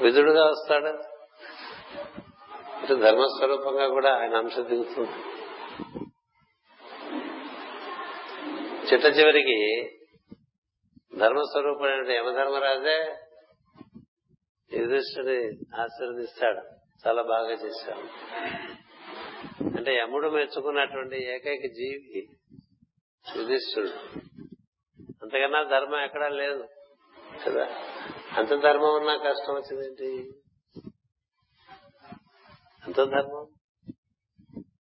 [0.02, 1.02] విధుడుగా వస్తాడు.
[2.94, 5.12] ధర్మస్వరూపంగా కూడా ఆయన అంశం దిగుతుంది.
[8.86, 9.82] చిట్ట చివరికి
[11.18, 13.16] ధర్మస్వరూపుడైన యమధర్మరాజే
[14.76, 15.46] యుధిష్ఠుడి
[15.80, 16.60] ఆశీర్వదిస్తాడు.
[17.08, 18.00] చాలా బాగా చేశాడు.
[19.76, 22.28] అంటే యముడు మెచ్చుకున్నటువంటి ఏకైక జీవి
[23.36, 24.20] యుధిష్ఠుడు
[25.22, 26.68] అంతకన్నా ధర్మం ఎక్కడా లేదు.
[27.46, 27.68] కదా?
[28.38, 30.30] అంత ధర్మం ఉన్నా కష్టం వచ్చిందేంటి?
[32.86, 33.46] అంత ధర్మం?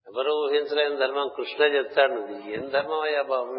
[0.08, 1.28] ఎవరు ఊహించలేని ధర్మం.
[1.36, 3.52] కృష్ణ చెప్తాడు నువ్వు ఏం ధర్మం అయ్యా బాబు?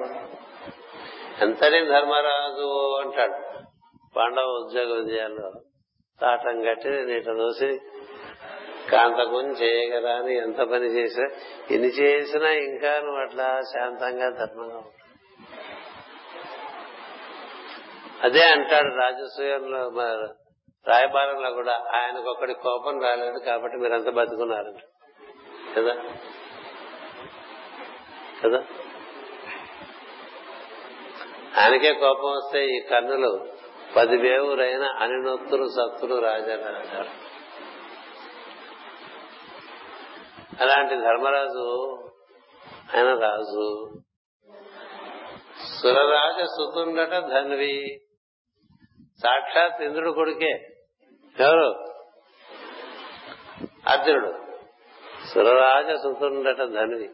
[1.43, 3.65] ఎంతని ధర్మరాజు అంటాడు.
[4.15, 5.51] పాండవ ఉద్యోగ విజయాల్లో
[6.21, 7.79] తాటం కట్టి నీట దోసి
[8.91, 11.27] కాంతకుని చేయగరా అని ఎంత పని చేసినా
[11.71, 15.06] ఎన్ని చేసినా ఇంకా నువ్వు అట్లా శాంతంగా ధర్మంగా ఉంటావు.
[18.23, 19.91] అదే అంటాడు రాజసూయంలో
[20.87, 24.79] రాయబారంలో కూడా ఆయనకు ఒకటి కోపం రాలేదు కాబట్టి మీరంతా బతుకున్నారంట.
[25.77, 26.03] కదా?
[28.43, 28.63] కదా?
[31.57, 33.47] ఆయనకే కోపం వస్తే ఈ కన్నులు
[33.95, 37.27] పదివేవురైన అనినొత్తులు సత్తులు రాజారాజారు
[40.61, 41.97] అలాంటి ధర్మరాజు
[42.95, 43.89] ఆయన రాజు.
[45.81, 48.01] సురరాజ సుతుండట ధన్వి.
[49.23, 50.51] సాక్షాత్ ఇంద్రుడు కొడుకే.
[51.39, 51.93] ఎవరు?
[53.87, 54.33] అర్జునుడు.
[55.33, 57.09] సురరాజ సుతుండట ధనువి.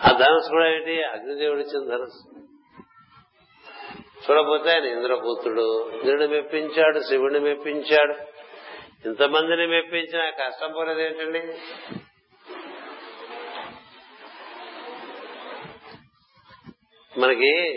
[0.00, 1.02] ఆ ధనుసు కూడా ఏంటి?
[1.02, 2.38] అగ్నిదేవుడు ఇచ్చిన ధనుసు.
[4.30, 8.14] చూడబోతే ఆయన ఇంద్రపుత్రుడు ఇంద్రుడు మెప్పించాడు శివుడిని మెప్పించాడు.
[9.08, 11.58] ఇంతమందిని మెప్పించిన కష్టం పోలేదు ఏంటండి?
[17.20, 17.74] మనకి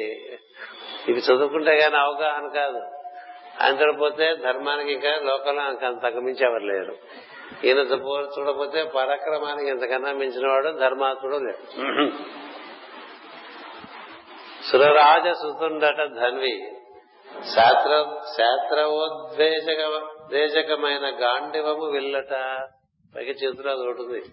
[1.10, 2.82] ఇవి చదువుకుంటే కానీ అవగాహన కాదు.
[3.62, 6.96] ఆయన పోతే ధర్మానికి ఇంకా లోకంలో అంతకు మించి ఎవరు లేరు.
[7.66, 7.78] ఈయన
[8.40, 12.12] చూడపోతే పరాక్రమానికి ఎంతకన్నా మించిన వాడు ధర్మాత్ముడు లేడు.
[14.72, 16.72] సురరాజ సుతుండట ధన్వి
[17.56, 22.68] శాస్త్ర శాస్త్రవోద్వేజకమైన గాండివము విల్లట.
[23.16, 24.24] పైకి చేతిలో అది ఒకటి ఉంది.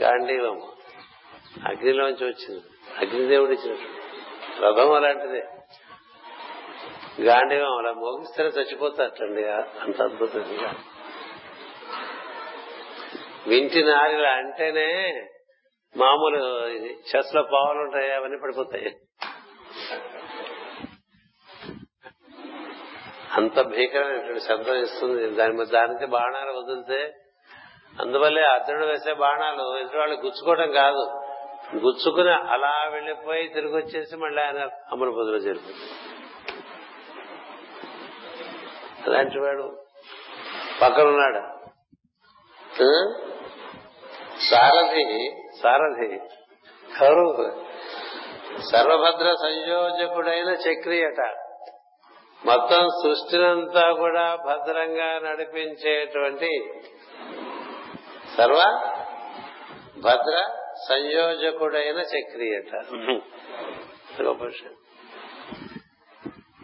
[0.00, 0.68] గాంధీవము
[1.66, 2.62] అగ్నిలోంచి వచ్చింది.
[2.98, 3.99] అగ్నిదేవుడు ఇచ్చినట్టు.
[4.62, 5.42] రథం అలాంటిదే.
[7.20, 9.44] గాంధీవం అలా మోగిస్తే చచ్చిపోతారటండి
[9.80, 10.72] అంత అద్భుతంగా
[13.46, 14.88] వింటి నారిల అంటేనే
[15.96, 16.68] మామూలు
[17.10, 18.96] చెస్లో పావులు ఉంటాయి అవన్నీ పడిపోతాయి.
[23.32, 25.30] అంత భీకరమైనటువంటి శబ్దం ఇస్తుంది.
[25.30, 27.14] దాని మీద దానికి బాణాలు వదిలితే
[28.00, 31.19] అందువల్లే అర్జునుడు వేసే బాణాలు ఎదుటి వాళ్ళు గుచ్చుకోవడం కాదు.
[31.76, 34.58] గుచ్చుకుని అలా వెళ్ళిపోయి తిరిగి వచ్చేసి మళ్ళీ ఆయన
[34.92, 35.74] అమరపతిలో చేరుకుంది
[39.06, 39.82] అలాంటి వాడు
[40.82, 41.60] పక్కనున్నాడు.
[44.40, 45.30] సారథి.
[45.62, 46.20] సారథి.
[46.98, 47.52] కరు
[48.72, 51.34] సర్వభద్ర సంయోజకుడైన చక్రియట
[52.46, 56.82] మొత్తం సృష్టినంతా కూడా భద్రంగా నడిపించేటువంటి
[58.36, 58.58] సర్వ?
[60.04, 60.59] భద్ర?
[60.88, 62.74] సంయోజకుడైన చక్రియట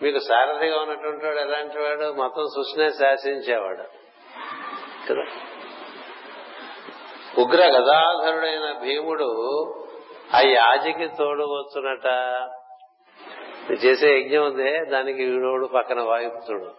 [0.03, 2.13] మీకు సారథిగా ఉన్నటువంటి వాడు ఎలాంటి వాడు?
[2.13, 3.83] మతం సృష్టినే శాసించేవాడు.
[5.09, 5.23] కదా?
[7.39, 9.29] ఉగ్ర గదాధరుడైన భీముడు
[10.35, 12.07] ఆ యాజికి తోడు వచ్చునట.
[13.85, 16.75] చేసే యజ్ఞం ఉందే దానికి వీడోడు పక్కన వాయుపుతుడు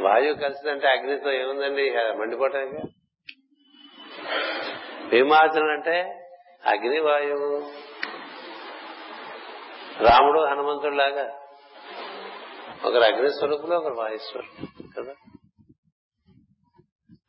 [0.00, 1.90] వాయువు కలిసిందంటే అగ్నితో ఏముందండి?
[2.18, 2.95] మండిపోవటానికి
[5.10, 6.00] భీమార్జునుడు అంటే
[6.66, 7.58] అగ్ని వాయువు
[10.04, 11.38] రాముడు హనుమంతుడు లాగా
[12.84, 15.14] ఒకరు అగ్నిస్వరూపులు ఒకరు వాయుస్వరూపులు కదా?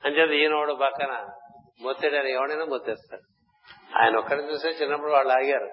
[0.06, 1.28] అంచేది ఈయనోడు పక్కన
[1.82, 3.22] మొత్తేడని ఎవడైనా మొత్తేస్తాడు.
[4.00, 5.70] ఆయన ఒక్కడిని చూసే చిన్నప్పుడు వాళ్ళు ఆగారు.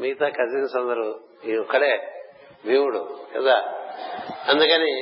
[0.00, 2.22] మిగతా కజిన్స్ అందరూ ఈ ఒక్కడే
[2.66, 3.56] భీముడు కదా?
[4.48, 4.92] అందుకని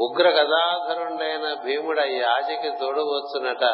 [0.00, 3.64] ఉగ్ర కథాధరుండైన భీముడు ఈ ఆశకి తోడవచ్చునట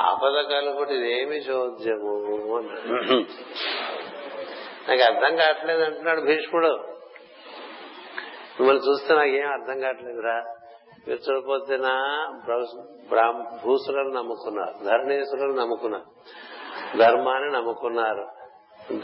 [0.00, 2.14] ఆపద కలుగుటి ఇదేమి చోద్యము
[4.88, 6.72] నాకు అర్థం కావట్లేదు అంటున్నాడు భీష్ముడు.
[8.56, 10.36] మిమ్మల్ని చూస్తే నాకేం అర్థం కావట్లేదురా.
[11.08, 11.94] మీరు చూడపోతేనా
[13.64, 16.08] భూసులను నమ్ముకున్నారు ధరణీసులను నమ్ముకున్నారు
[16.98, 18.26] ధర్మాన్ని నమ్ముకున్నారు.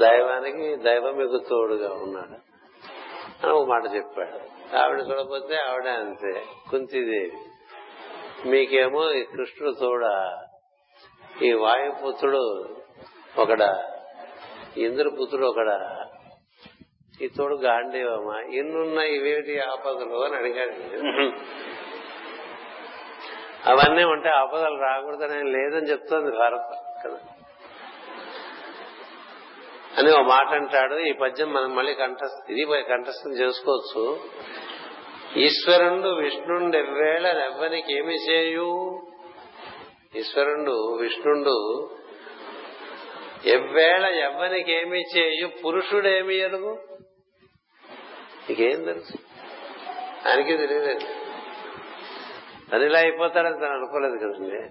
[0.02, 2.36] దైవానికి దైవం మీకు తోడుగా ఉన్నాడు
[3.42, 4.38] అని ఒక మాట చెప్పాడు.
[4.76, 6.32] ఆవిడ చూడపోతే ఆవిడ అంతే
[6.70, 7.40] కుంతిదేవి.
[8.50, 10.04] మీకేమో ఈ కృష్ణుడు తోడ
[11.42, 12.68] ఈ వాయుపుత్రుడు
[13.38, 13.84] ఒకడ
[14.76, 15.96] ఇంద్రపుత్రుడు ఒకడ
[17.20, 20.24] ఇతోడు గాంధీవమ్మ ఇన్నున్న ఇవేటి ఆపదలు?
[20.24, 20.72] అని అడిగాడు.
[23.70, 27.18] అవన్నీ ఉంటే ఆపదలు రాకూడదని లేదని చెప్తోంది భారత్ కదా
[29.98, 30.94] అని ఒక మాట అంటాడు.
[30.94, 34.20] ఈ పద్యం మనం మళ్ళీ కంఠస్థ ఇది కంఠస్థం చేసుకోవచ్చు.
[35.36, 39.00] ఈశ్వరుండు విష్ణుండు ఎవ్వేళ నెవ్వనికి ఏమి చేయు?
[40.16, 41.90] ఈశ్వరుండు విష్ణుండు
[43.46, 46.78] ఎవ్వేళ ఎవ్వనికి ఏమి చేయు పురుషుడేమి ఎరుగు?
[48.48, 49.18] నీకేం తెలుసు?
[50.28, 51.00] ఆయనకి తెలియలేదు.
[52.72, 54.68] తను ఇలా అయిపోతాడని తను అనుకోలేదు కదండి.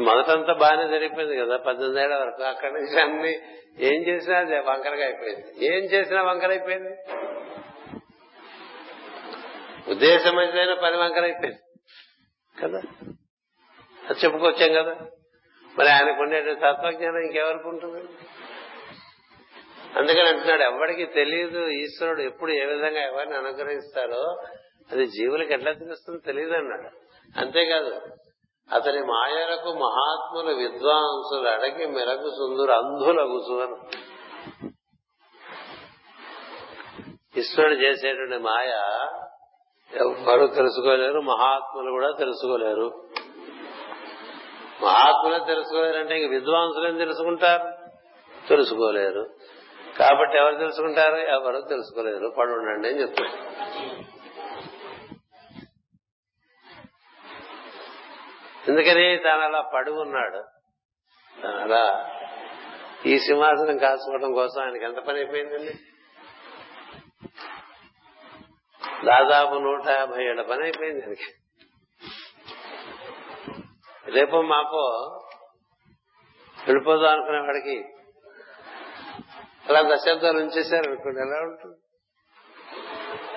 [0.00, 2.42] మొదటంతా బాగానే జరిగిపోయింది కదా పద్దెనిమిది ఏళ్ళ వరకు.
[2.42, 3.38] అక్కడి నుంచి అన్ని
[3.78, 5.66] ఏం చేసినా అది వంకరగా అయిపోయింది.
[5.66, 6.96] ఏం చేసినా వంకరైపోయింది.
[9.90, 11.58] ఉద్దేశమైన పని వంకరైపోయింది.
[12.62, 12.80] కదా?
[14.08, 14.94] అది చెప్పుకొచ్చాం కదా?
[15.78, 18.00] మరి ఆయనకు ఉండే తత్వజ్ఞానం ఇంకెవరికి ఉంటుంది?
[19.96, 24.22] అందుకని అంటున్నాడు ఎవరికి తెలియదు ఈశ్వరుడు ఎప్పుడు ఏ విధంగా ఎవరిని అనుగ్రహిస్తారో
[24.92, 26.88] అది జీవులకు ఎట్లా తెలుస్తుందో తెలియదు అన్నాడు
[27.40, 27.92] అంతేకాదు
[28.70, 33.78] అతని మాయలకు మహాత్ములు విద్వాంసులు అడగి మెరకు సుందరు అంధులగుసు అని
[37.40, 38.70] ఈశ్వరుడు చేసేటువంటి మాయ
[39.94, 43.04] ఎవరు తెలుసుకోలేరు మహాత్ములు కూడా తెలుసుకోలేరు.
[44.82, 47.72] మహాత్ములే తెలుసుకోలేరంటే ఇంక విద్వాంసులు ఏం తెలుసుకుంటారు?
[48.48, 49.30] తెలుసుకోలేరు.
[49.98, 51.16] కాబట్టి ఎవరు తెలుసుకుంటారు?
[51.16, 52.34] ఎవరు తెలుసుకోలేరు.
[52.38, 53.56] పడు ఉండండి అని చెప్తారు.
[58.70, 59.18] ఎందుకని?
[59.18, 60.42] తాను అలా పడి ఉన్నాడు.
[61.42, 62.10] తాను అలా
[63.06, 65.74] ఈ సింహాసనం కాసుకోవడం కోసం ఆయనకి ఎంత పని అయిపోయిందండి?
[69.04, 71.34] దాదాపు నూట యాభై ఏళ్ళ పని అయిపోయింది దానికి.
[74.10, 74.78] రేపు మాపో
[76.66, 77.84] వెళ్ళిపోదాం అనుకునే వాడికి
[79.68, 81.76] అలా దశాబ్దాలు ఉంచేశారు అనుకోండి ఎలా ఉంటుంది?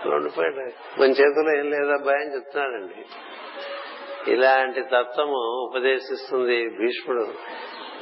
[0.05, 0.59] అలా ఉండిపోయాడు.
[1.01, 3.05] మన చేతిలో ఏం లేదబ్బాయి అని చెప్తున్నాడండి.
[4.31, 7.33] ఇలాంటి తత్వము ఉపదేశిస్తుంది భీష్ముడు.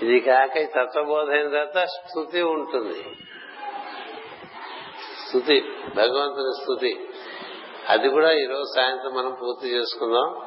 [0.01, 3.17] ఇది కాక ఈ తత్వబోధ అయిన తర్వాత స్థుతి ఉంటుంది.
[5.27, 5.61] స్థుతి
[5.95, 7.09] భగవంతుని స్థుతి.
[7.89, 10.41] అది కూడా ఈరోజు సాయంత్రం మనం పూర్తి చేసుకుందాం.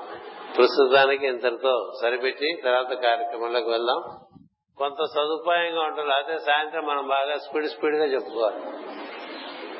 [0.57, 4.01] ప్రస్తుతానికి ఇంతటితో సరిపెట్టి తర్వాత కార్యక్రమంలోకి వెళ్దాం.
[4.79, 8.57] కొంత సదుపాయంగా ఉంటుంది అదే సాయంత్రం మనం బాగా స్పీడ్ స్పీడ్గా చెప్పుకోవాలి.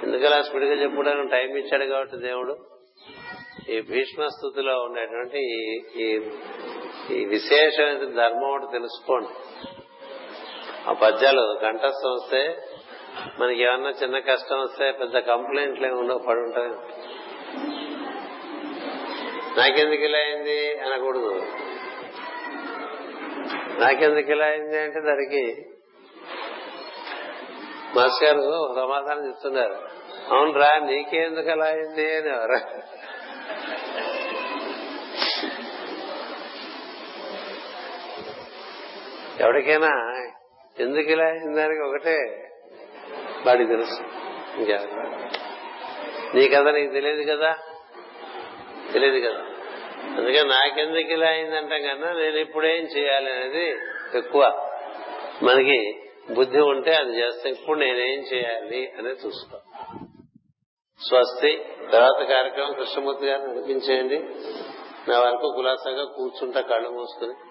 [0.03, 2.57] ఎందుకలా స్పీడ్గా చెప్పుకోవడానికి టైం ఇచ్చాడు కాబట్టి దేవుడు
[3.69, 5.39] ఈ భీష్మ స్థుతిలో ఉండేటువంటి
[5.97, 6.31] ఈ
[7.11, 9.29] ఈ విశేషమైన ధర్మం ఒకటి తెలుసుకోండి.
[10.89, 12.59] ఆ పద్యాలు కంఠస్థం వస్తే
[13.39, 16.73] మనకి ఏమన్నా చిన్న కష్టం వస్తే పెద్ద కంప్లైంట్లు ఏమి ఉండవు పడి ఉంటాయి
[19.59, 21.47] నాకెందుకు ఇలా అయింది అనకూడదు.
[23.81, 25.67] నాకెందుకు ఇలా అయింది అంటే దానికి
[27.97, 30.01] మాస్ గారు సమాధానం చెప్తున్నారు.
[30.35, 32.17] అవును రా నీకెందుకు అలా అయింది?
[32.17, 32.81] అని ఎవరు?
[39.41, 40.23] ఎవరికైనా
[40.81, 42.47] ఎందుకు ఇలా అయిందానికి ఒకటే
[43.47, 44.03] వాడికి తెలుసు.
[44.59, 45.40] ఇంకెవరు?
[46.35, 47.57] నీ కథ నీకు తెలియదు కదా?
[48.93, 49.41] తెలియదు కదా?
[50.17, 53.79] అందుకే నాకెందుకు ఇలా అయిందంటాం కన్నా నేను ఇప్పుడేం చేయాలి అనేది
[54.15, 54.69] ఎక్కువ.
[55.43, 56.01] మనకి
[56.35, 59.59] బుద్ధి ఉంటే అది చేస్తాం ఇప్పుడు నేనేం చేయాలి అనేది చూసుకో.
[61.09, 61.65] స్వస్తి.
[61.93, 64.19] తర్వాత కార్యక్రమం కృష్ణమూర్తి గారిని నడిపించేయండి
[65.11, 67.50] నా వరకు కులాసాగా కూర్చుంటా కళ్ళు మూసుకుని.